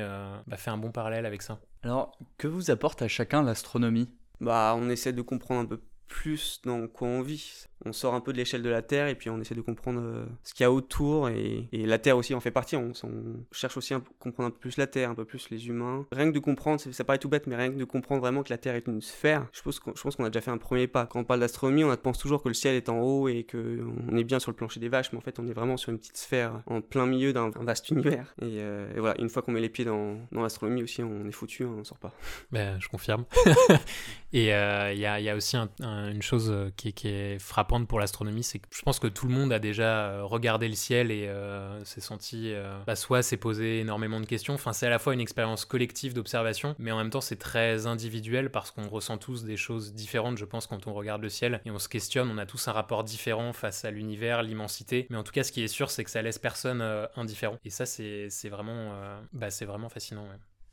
bah, 0.49 0.57
fait 0.57 0.71
un 0.71 0.79
bon 0.79 0.91
parallèle 0.91 1.27
avec 1.27 1.43
ça. 1.43 1.61
Alors, 1.85 2.19
que 2.39 2.49
vous 2.49 2.73
apporte 2.73 3.03
à 3.03 3.09
chacun 3.09 3.45
l'astronomie? 3.45 4.11
Bah, 4.41 4.75
on 4.79 4.89
essaie 4.91 5.13
de 5.13 5.23
comprendre 5.23 5.61
un 5.61 5.67
peu 5.67 5.83
plus 6.09 6.61
dans 6.65 6.87
quoi 6.89 7.09
on 7.09 7.23
vit. 7.23 7.67
On 7.87 7.93
sort 7.93 8.15
un 8.15 8.21
peu 8.21 8.33
de 8.33 8.39
l'échelle 8.39 8.63
de 8.63 8.69
la 8.69 8.83
Terre 8.83 9.09
et 9.09 9.15
puis 9.15 9.31
on 9.31 9.41
essaie 9.41 9.55
de 9.55 9.61
comprendre 9.61 10.01
euh, 10.03 10.27
ce 10.43 10.53
qu'il 10.55 10.65
y 10.65 10.67
a 10.67 10.73
autour 10.73 11.29
et, 11.29 11.69
et 11.73 11.87
la 11.87 11.99
Terre 11.99 12.17
aussi 12.17 12.35
en 12.35 12.41
fait 12.41 12.51
partie. 12.51 12.77
On, 12.77 12.93
on 13.05 13.37
cherche 13.53 13.77
aussi 13.77 13.95
à 13.95 14.03
comprendre 14.19 14.49
un 14.49 14.51
peu 14.51 14.59
plus 14.59 14.77
la 14.77 14.87
Terre, 14.87 15.11
un 15.11 15.15
peu 15.15 15.25
plus 15.25 15.49
les 15.51 15.69
humains. 15.69 16.05
Rien 16.13 16.27
que 16.29 16.35
de 16.35 16.39
comprendre, 16.41 16.81
ça 16.81 17.05
paraît 17.05 17.19
tout 17.19 17.29
bête, 17.29 17.47
mais 17.47 17.57
rien 17.57 17.71
que 17.71 17.77
de 17.79 17.85
comprendre 17.85 18.21
vraiment 18.21 18.43
que 18.43 18.51
la 18.53 18.59
Terre 18.59 18.75
est 18.75 18.87
une 18.87 19.01
sphère, 19.01 19.47
je 19.53 19.63
pense 19.63 19.79
qu'on 19.81 19.93
je 19.95 20.03
pense 20.03 20.17
qu'on 20.17 20.25
a 20.25 20.31
déjà 20.31 20.41
fait 20.41 20.51
un 20.51 20.59
premier 20.59 20.87
pas. 20.87 21.07
Quand 21.07 21.21
on 21.21 21.25
parle 21.25 21.41
d'astronomie, 21.41 21.85
on 21.85 21.97
pense 21.97 22.19
toujours 22.19 22.43
que 22.43 22.49
le 22.49 22.55
ciel 22.55 22.75
est 22.75 22.89
en 22.89 22.99
haut 23.01 23.29
et 23.29 23.45
qu'on 23.51 24.17
est 24.17 24.25
bien 24.25 24.39
sur 24.39 24.51
le 24.51 24.57
plancher 24.57 24.81
des 24.81 24.89
vaches, 24.89 25.13
mais 25.13 25.19
en 25.19 25.23
fait 25.23 25.39
on 25.39 25.47
est 25.47 25.53
vraiment 25.53 25.77
sur 25.77 25.91
une 25.91 25.99
petite 25.99 26.17
sphère 26.17 26.63
en 26.67 26.81
plein 26.81 27.07
milieu 27.07 27.33
d'un 27.33 27.51
vaste 27.51 27.91
univers. 27.91 28.35
Et, 28.43 28.59
euh, 28.61 28.93
et 28.97 29.01
voilà, 29.01 29.21
une 29.21 29.29
fois 29.29 29.43
qu'on 29.43 29.53
met 29.53 29.61
les 29.61 29.69
pieds 29.69 29.85
dans, 29.85 30.17
dans 30.33 30.43
l'astronomie 30.43 30.83
aussi, 30.83 31.03
on 31.03 31.27
est 31.27 31.33
foutu, 31.33 31.65
hein, 31.65 31.75
on 31.79 31.85
sort 31.85 31.99
pas. 31.99 32.13
Ben, 32.53 32.79
je 32.81 32.89
confirme. 32.89 33.25
et 34.33 34.55
euh, 34.55 34.93
il 34.93 34.99
y, 34.99 35.07
a, 35.07 35.19
il 35.21 35.25
y 35.25 35.31
a 35.31 35.37
aussi 35.37 35.57
un- 35.57 35.69
un- 35.83 36.11
une 36.11 36.23
chose 36.23 36.55
qui 36.77 36.95
est 37.05 37.39
frappante 37.39 37.76
pour 37.85 38.01
l'astronomie, 38.01 38.43
c'est 38.43 38.59
que 38.59 38.67
je 38.71 38.81
pense 38.83 38.99
que 38.99 39.07
tout 39.07 39.27
le 39.27 39.35
monde 39.35 39.53
a 39.53 39.59
déjà 39.59 40.09
euh, 40.09 40.25
regardé 40.25 40.69
le 40.69 40.75
ciel 40.75 41.11
et 41.11 41.29
euh, 41.29 41.85
s'est 41.85 42.01
senti, 42.01 42.53
euh, 42.55 42.79
bah, 42.87 42.97
soit 42.97 43.23
s'est 43.23 43.37
posé 43.37 43.81
énormément 43.81 44.21
de 44.21 44.27
questions. 44.27 44.55
Enfin, 44.55 44.73
c'est 44.73 44.87
à 44.87 44.91
la 44.91 44.99
fois 44.99 45.13
une 45.13 45.21
expérience 45.21 45.65
collective 45.65 46.15
d'observation, 46.15 46.75
mais 46.79 46.93
en 46.93 46.97
même 46.97 47.11
temps 47.11 47.21
c'est 47.21 47.39
très 47.39 47.87
individuel 47.87 48.51
parce 48.51 48.71
qu'on 48.71 48.89
ressent 48.89 49.19
tous 49.19 49.45
des 49.45 49.59
choses 49.59 49.93
différentes, 49.93 50.39
je 50.39 50.45
pense, 50.47 50.67
quand 50.67 50.87
on 50.87 50.95
regarde 50.95 51.21
le 51.21 51.29
ciel 51.29 51.61
et 51.67 51.71
on 51.71 51.79
se 51.79 51.89
questionne. 51.89 52.31
On 52.31 52.39
a 52.39 52.47
tous 52.47 52.69
un 52.69 52.73
rapport 52.73 53.05
différent 53.05 53.53
face 53.53 53.85
à 53.85 53.91
l'univers, 53.91 54.43
l'immensité. 54.43 55.07
Mais 55.11 55.17
en 55.17 55.23
tout 55.23 55.33
cas, 55.33 55.43
ce 55.43 55.53
qui 55.53 55.63
est 55.63 55.69
sûr, 55.69 55.91
c'est 55.91 56.05
que 56.05 56.11
ça 56.11 56.23
laisse 56.23 56.39
personne 56.39 56.81
euh, 56.81 57.07
indifférent. 57.17 57.59
Et 57.65 57.71
ça, 57.71 57.85
c'est 57.85 58.31
vraiment, 58.49 58.93
bah, 59.33 59.51
c'est 59.51 59.65
vraiment 59.67 59.89
fascinant. 59.89 60.27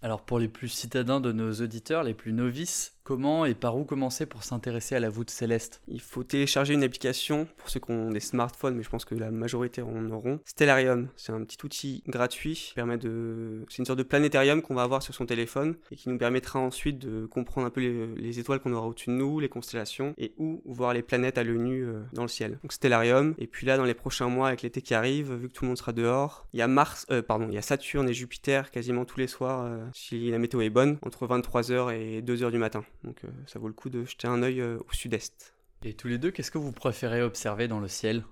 Alors 0.03 0.25
pour 0.25 0.37
les 0.37 0.49
plus 0.49 0.67
citadins 0.67 1.21
de 1.21 1.31
nos 1.31 1.53
auditeurs, 1.53 2.03
les 2.03 2.13
plus 2.13 2.33
novices, 2.33 2.99
comment 3.03 3.45
et 3.45 3.53
par 3.53 3.77
où 3.77 3.83
commencer 3.83 4.25
pour 4.25 4.43
s'intéresser 4.43 4.95
à 4.95 4.99
la 4.99 5.09
voûte 5.09 5.29
céleste? 5.29 5.81
Il 5.87 6.01
faut 6.01 6.23
télécharger 6.23 6.73
une 6.73 6.83
application 6.83 7.47
pour 7.57 7.69
ceux 7.69 7.79
qui 7.79 7.91
ont 7.91 8.11
des 8.11 8.19
smartphones, 8.19 8.75
mais 8.75 8.83
je 8.83 8.89
pense 8.89 9.05
que 9.05 9.15
la 9.15 9.31
majorité 9.31 9.81
en 9.81 10.09
auront. 10.09 10.39
Stellarium, 10.45 11.09
c'est 11.15 11.31
un 11.31 11.43
petit 11.43 11.57
outil 11.63 12.03
gratuit 12.07 12.55
qui 12.55 12.73
permet 12.73 12.97
de. 12.97 13.65
C'est 13.69 13.79
une 13.79 13.85
sorte 13.85 13.99
de 13.99 14.03
planétarium 14.03 14.61
qu'on 14.61 14.75
va 14.75 14.83
avoir 14.83 15.03
sur 15.03 15.13
son 15.13 15.25
téléphone 15.25 15.75
et 15.91 15.95
qui 15.95 16.09
nous 16.09 16.17
permettra 16.17 16.59
ensuite 16.59 16.99
de 16.99 17.25
comprendre 17.25 17.67
un 17.67 17.69
peu 17.69 17.81
les, 17.81 18.07
les 18.15 18.39
étoiles 18.39 18.59
qu'on 18.59 18.73
aura 18.73 18.87
au-dessus 18.87 19.09
de 19.09 19.15
nous, 19.15 19.39
les 19.39 19.49
constellations 19.49 20.13
et 20.17 20.33
où 20.37 20.61
voir 20.65 20.93
les 20.93 21.01
planètes 21.01 21.37
à 21.37 21.43
l'œil 21.43 21.59
nu 21.59 21.85
euh, 21.85 22.01
dans 22.13 22.23
le 22.23 22.27
ciel. 22.27 22.59
Donc 22.61 22.73
Stellarium. 22.73 23.35
Et 23.37 23.47
puis 23.47 23.65
là, 23.65 23.77
dans 23.77 23.85
les 23.85 23.93
prochains 23.93 24.27
mois, 24.27 24.47
avec 24.47 24.61
l'été 24.61 24.81
qui 24.81 24.93
arrive, 24.93 25.33
vu 25.33 25.49
que 25.49 25.53
tout 25.53 25.63
le 25.63 25.69
monde 25.69 25.77
sera 25.77 25.93
dehors, 25.93 26.47
il 26.53 26.59
y 26.59 26.61
a 26.61 26.67
Mars, 26.67 27.05
euh, 27.11 27.21
pardon, 27.21 27.47
il 27.49 27.53
y 27.53 27.57
a 27.57 27.61
Saturne 27.61 28.09
et 28.09 28.13
Jupiter 28.13 28.71
quasiment 28.71 29.05
tous 29.05 29.19
les 29.19 29.27
soirs 29.27 29.65
euh, 29.65 29.85
si 29.93 30.31
la 30.31 30.39
météo 30.39 30.61
est 30.61 30.69
bonne, 30.69 30.97
entre 31.01 31.27
23h 31.27 31.93
et 31.93 32.21
2h 32.21 32.51
du 32.51 32.57
matin. 32.57 32.83
Donc 33.03 33.23
euh, 33.23 33.29
ça 33.47 33.59
vaut 33.59 33.67
le 33.67 33.73
coup 33.73 33.89
de 33.89 34.05
jeter 34.05 34.27
un 34.27 34.41
œil 34.43 34.61
euh, 34.61 34.79
au 34.79 34.93
sud-est. 34.93 35.53
Et 35.83 35.93
tous 35.93 36.07
les 36.07 36.17
deux, 36.17 36.31
qu'est-ce 36.31 36.51
que 36.51 36.57
vous 36.57 36.71
préférez 36.71 37.21
observer 37.21 37.67
dans 37.67 37.79
le 37.79 37.87
ciel? 37.87 38.23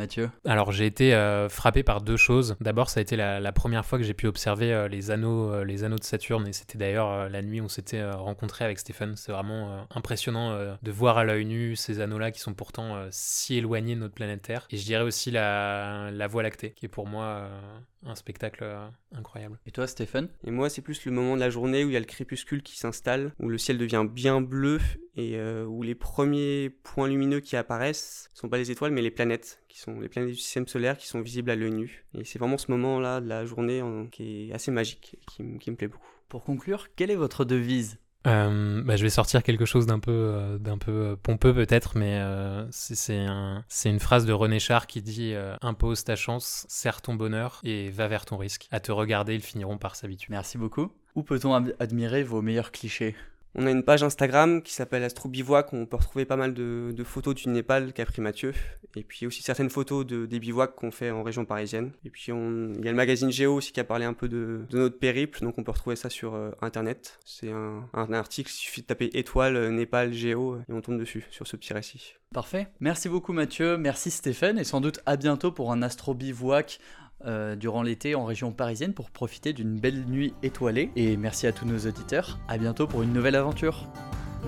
Mathieu 0.00 0.30
Alors 0.46 0.72
j'ai 0.72 0.86
été 0.86 1.14
euh, 1.14 1.50
frappé 1.50 1.82
par 1.82 2.00
deux 2.00 2.16
choses. 2.16 2.56
D'abord, 2.60 2.88
ça 2.88 3.00
a 3.00 3.02
été 3.02 3.16
la, 3.16 3.38
la 3.38 3.52
première 3.52 3.84
fois 3.84 3.98
que 3.98 4.04
j'ai 4.04 4.14
pu 4.14 4.26
observer 4.26 4.72
euh, 4.72 4.88
les 4.88 5.10
anneaux, 5.10 5.52
euh, 5.52 5.62
les 5.62 5.84
anneaux 5.84 5.98
de 5.98 6.04
Saturne, 6.04 6.46
et 6.48 6.54
c'était 6.54 6.78
d'ailleurs 6.78 7.10
euh, 7.10 7.28
la 7.28 7.42
nuit 7.42 7.60
où 7.60 7.64
on 7.64 7.68
s'était 7.68 7.98
euh, 7.98 8.16
rencontré 8.16 8.64
avec 8.64 8.78
Stéphane. 8.78 9.14
C'est 9.16 9.30
vraiment 9.30 9.72
euh, 9.72 9.82
impressionnant 9.94 10.52
euh, 10.52 10.74
de 10.82 10.90
voir 10.90 11.18
à 11.18 11.24
l'œil 11.24 11.44
nu 11.44 11.76
ces 11.76 12.00
anneaux-là 12.00 12.30
qui 12.30 12.40
sont 12.40 12.54
pourtant 12.54 12.96
euh, 12.96 13.08
si 13.10 13.58
éloignés 13.58 13.94
de 13.94 14.00
notre 14.00 14.14
planète 14.14 14.40
Terre. 14.40 14.66
Et 14.70 14.78
je 14.78 14.84
dirais 14.84 15.04
aussi 15.04 15.30
la, 15.30 16.10
la 16.10 16.26
Voie 16.26 16.42
lactée, 16.42 16.72
qui 16.72 16.86
est 16.86 16.88
pour 16.88 17.06
moi 17.06 17.24
euh, 17.24 17.60
un 18.06 18.14
spectacle 18.14 18.64
euh, 18.64 18.86
incroyable. 19.14 19.58
Et 19.66 19.70
toi, 19.70 19.86
Stéphane 19.86 20.28
Et 20.44 20.50
moi, 20.50 20.70
c'est 20.70 20.80
plus 20.80 21.04
le 21.04 21.12
moment 21.12 21.34
de 21.34 21.40
la 21.40 21.50
journée 21.50 21.84
où 21.84 21.88
il 21.88 21.92
y 21.92 21.96
a 21.96 22.00
le 22.00 22.06
crépuscule 22.06 22.62
qui 22.62 22.78
s'installe, 22.78 23.32
où 23.38 23.50
le 23.50 23.58
ciel 23.58 23.76
devient 23.76 24.06
bien 24.10 24.40
bleu 24.40 24.80
et 25.16 25.36
euh, 25.36 25.64
où 25.66 25.82
les 25.82 25.94
premiers 25.94 26.70
points 26.70 27.08
lumineux 27.08 27.40
qui 27.40 27.56
apparaissent 27.56 28.30
sont 28.32 28.48
pas 28.48 28.56
les 28.56 28.70
étoiles, 28.70 28.92
mais 28.92 29.02
les 29.02 29.10
planètes, 29.10 29.59
qui 29.70 29.78
sont 29.78 30.00
les 30.00 30.08
planètes 30.08 30.30
du 30.30 30.36
système 30.36 30.66
solaire 30.66 30.98
qui 30.98 31.06
sont 31.06 31.20
visibles 31.20 31.50
à 31.50 31.56
l'œil 31.56 31.70
nu. 31.70 32.04
Et 32.14 32.24
c'est 32.24 32.38
vraiment 32.38 32.58
ce 32.58 32.70
moment-là 32.72 33.20
de 33.20 33.28
la 33.28 33.46
journée 33.46 33.80
en- 33.82 34.06
qui 34.06 34.50
est 34.50 34.52
assez 34.52 34.70
magique, 34.70 35.14
et 35.14 35.24
qui, 35.58 35.70
me 35.70 35.76
plaît 35.76 35.88
beaucoup. 35.88 36.04
Pour 36.28 36.44
conclure, 36.44 36.88
quelle 36.96 37.10
est 37.10 37.16
votre 37.16 37.44
devise? 37.44 37.98
Euh, 38.26 38.82
bah, 38.84 38.96
je 38.96 39.02
vais 39.02 39.08
sortir 39.10 39.42
quelque 39.42 39.64
chose 39.64 39.86
d'un 39.86 39.98
peu, 39.98 40.10
euh, 40.12 40.58
d'un 40.58 40.76
peu 40.76 40.90
euh, 40.92 41.16
pompeux 41.16 41.54
peut-être, 41.54 41.96
mais 41.96 42.18
euh, 42.20 42.66
c'est 42.70 42.94
c'est 42.94 43.16
un, 43.16 43.64
c'est 43.68 43.88
une 43.88 43.98
phrase 44.00 44.26
de 44.26 44.32
René 44.34 44.58
Char 44.58 44.86
qui 44.86 45.00
dit 45.00 45.32
euh, 45.32 45.56
Impose 45.62 46.04
ta 46.04 46.16
chance, 46.16 46.66
serre 46.68 47.00
ton 47.00 47.14
bonheur 47.14 47.60
et 47.64 47.88
va 47.90 48.08
vers 48.08 48.26
ton 48.26 48.36
risque. 48.36 48.68
À 48.72 48.80
te 48.80 48.92
regarder, 48.92 49.34
ils 49.34 49.40
finiront 49.42 49.78
par 49.78 49.96
s'habituer. 49.96 50.26
Merci 50.30 50.58
beaucoup. 50.58 50.92
Où 51.14 51.22
peut-on 51.22 51.54
ad- 51.54 51.74
admirer 51.78 52.22
vos 52.22 52.42
meilleurs 52.42 52.72
clichés? 52.72 53.16
On 53.54 53.66
a 53.66 53.70
une 53.70 53.82
page 53.82 54.02
Instagram 54.02 54.62
qui 54.62 54.72
s'appelle 54.72 55.02
Astro 55.02 55.28
Bivouac, 55.28 55.72
où 55.72 55.76
on 55.76 55.86
peut 55.86 55.96
retrouver 55.96 56.24
pas 56.24 56.36
mal 56.36 56.54
de, 56.54 56.94
photos 57.04 57.34
du 57.34 57.48
Népal 57.48 57.92
qu'a 57.92 58.06
pris 58.06 58.20
Mathieu, 58.22 58.54
et 58.94 59.02
puis 59.02 59.26
aussi 59.26 59.42
certaines 59.42 59.70
photos 59.70 60.06
de, 60.06 60.26
des 60.26 60.38
bivouacs 60.38 60.76
qu'on 60.76 60.90
fait 60.90 61.10
en 61.10 61.22
région 61.22 61.44
parisienne. 61.44 61.90
Et 62.04 62.10
puis 62.10 62.26
il 62.28 62.84
y 62.84 62.88
a 62.88 62.90
le 62.90 62.96
magazine 62.96 63.32
Géo 63.32 63.56
aussi 63.56 63.72
qui 63.72 63.80
a 63.80 63.84
parlé 63.84 64.04
un 64.04 64.12
peu 64.12 64.28
de, 64.28 64.60
notre 64.72 64.98
périple, 64.98 65.40
donc 65.40 65.58
on 65.58 65.64
peut 65.64 65.72
retrouver 65.72 65.96
ça 65.96 66.10
sur 66.10 66.34
euh, 66.34 66.50
internet. 66.62 67.18
C'est 67.24 67.50
un, 67.50 68.12
article, 68.12 68.50
il 68.50 68.54
suffit 68.54 68.82
de 68.82 68.86
taper 68.86 69.10
étoile 69.14 69.56
euh, 69.56 69.70
Népal 69.70 70.12
Géo 70.12 70.58
et 70.68 70.72
on 70.72 70.80
tombe 70.80 70.98
dessus 70.98 71.26
sur 71.30 71.46
ce 71.46 71.56
petit 71.56 71.72
récit. 71.72 72.14
Parfait. 72.32 72.68
Merci 72.78 73.08
beaucoup 73.08 73.32
Mathieu, 73.32 73.76
merci 73.76 74.10
Stéphane, 74.10 74.58
et 74.58 74.64
sans 74.64 74.80
doute 74.80 75.00
à 75.06 75.16
bientôt 75.16 75.50
pour 75.50 75.72
un 75.72 75.82
Astro 75.82 76.14
Bivouac 76.14 76.78
euh, 77.26 77.56
durant 77.56 77.82
l'été 77.82 78.14
en 78.14 78.24
région 78.24 78.52
parisienne 78.52 78.94
pour 78.94 79.10
profiter 79.10 79.52
d'une 79.52 79.78
belle 79.78 80.04
nuit 80.06 80.34
étoilée. 80.42 80.90
Et 80.96 81.16
merci 81.16 81.46
à 81.46 81.52
tous 81.52 81.66
nos 81.66 81.78
auditeurs. 81.78 82.38
À 82.48 82.58
bientôt 82.58 82.86
pour 82.86 83.02
une 83.02 83.12
nouvelle 83.12 83.36
aventure. 83.36 83.86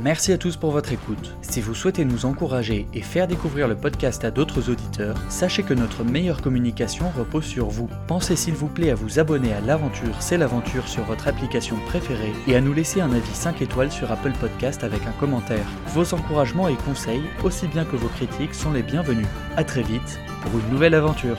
Merci 0.00 0.32
à 0.32 0.38
tous 0.38 0.56
pour 0.56 0.70
votre 0.70 0.92
écoute. 0.92 1.36
Si 1.42 1.60
vous 1.60 1.74
souhaitez 1.74 2.04
nous 2.04 2.24
encourager 2.24 2.86
et 2.94 3.02
faire 3.02 3.28
découvrir 3.28 3.68
le 3.68 3.76
podcast 3.76 4.24
à 4.24 4.30
d'autres 4.30 4.70
auditeurs, 4.70 5.16
sachez 5.28 5.62
que 5.62 5.74
notre 5.74 6.02
meilleure 6.02 6.40
communication 6.40 7.10
repose 7.10 7.44
sur 7.44 7.66
vous. 7.66 7.90
Pensez 8.06 8.36
s'il 8.36 8.54
vous 8.54 8.68
plaît 8.68 8.90
à 8.90 8.94
vous 8.94 9.18
abonner 9.18 9.52
à 9.52 9.60
l'aventure 9.60 10.22
C'est 10.22 10.38
l'aventure 10.38 10.88
sur 10.88 11.04
votre 11.04 11.28
application 11.28 11.76
préférée 11.86 12.32
et 12.46 12.56
à 12.56 12.60
nous 12.60 12.72
laisser 12.72 13.00
un 13.00 13.12
avis 13.12 13.34
5 13.34 13.60
étoiles 13.60 13.92
sur 13.92 14.10
Apple 14.10 14.32
Podcast 14.40 14.82
avec 14.82 15.02
un 15.06 15.12
commentaire. 15.12 15.66
Vos 15.88 16.14
encouragements 16.14 16.68
et 16.68 16.76
conseils, 16.76 17.22
aussi 17.44 17.66
bien 17.66 17.84
que 17.84 17.96
vos 17.96 18.08
critiques, 18.08 18.54
sont 18.54 18.72
les 18.72 18.82
bienvenus. 18.82 19.28
A 19.56 19.64
très 19.64 19.82
vite 19.82 20.18
pour 20.42 20.58
une 20.58 20.70
nouvelle 20.70 20.94
aventure. 20.94 21.36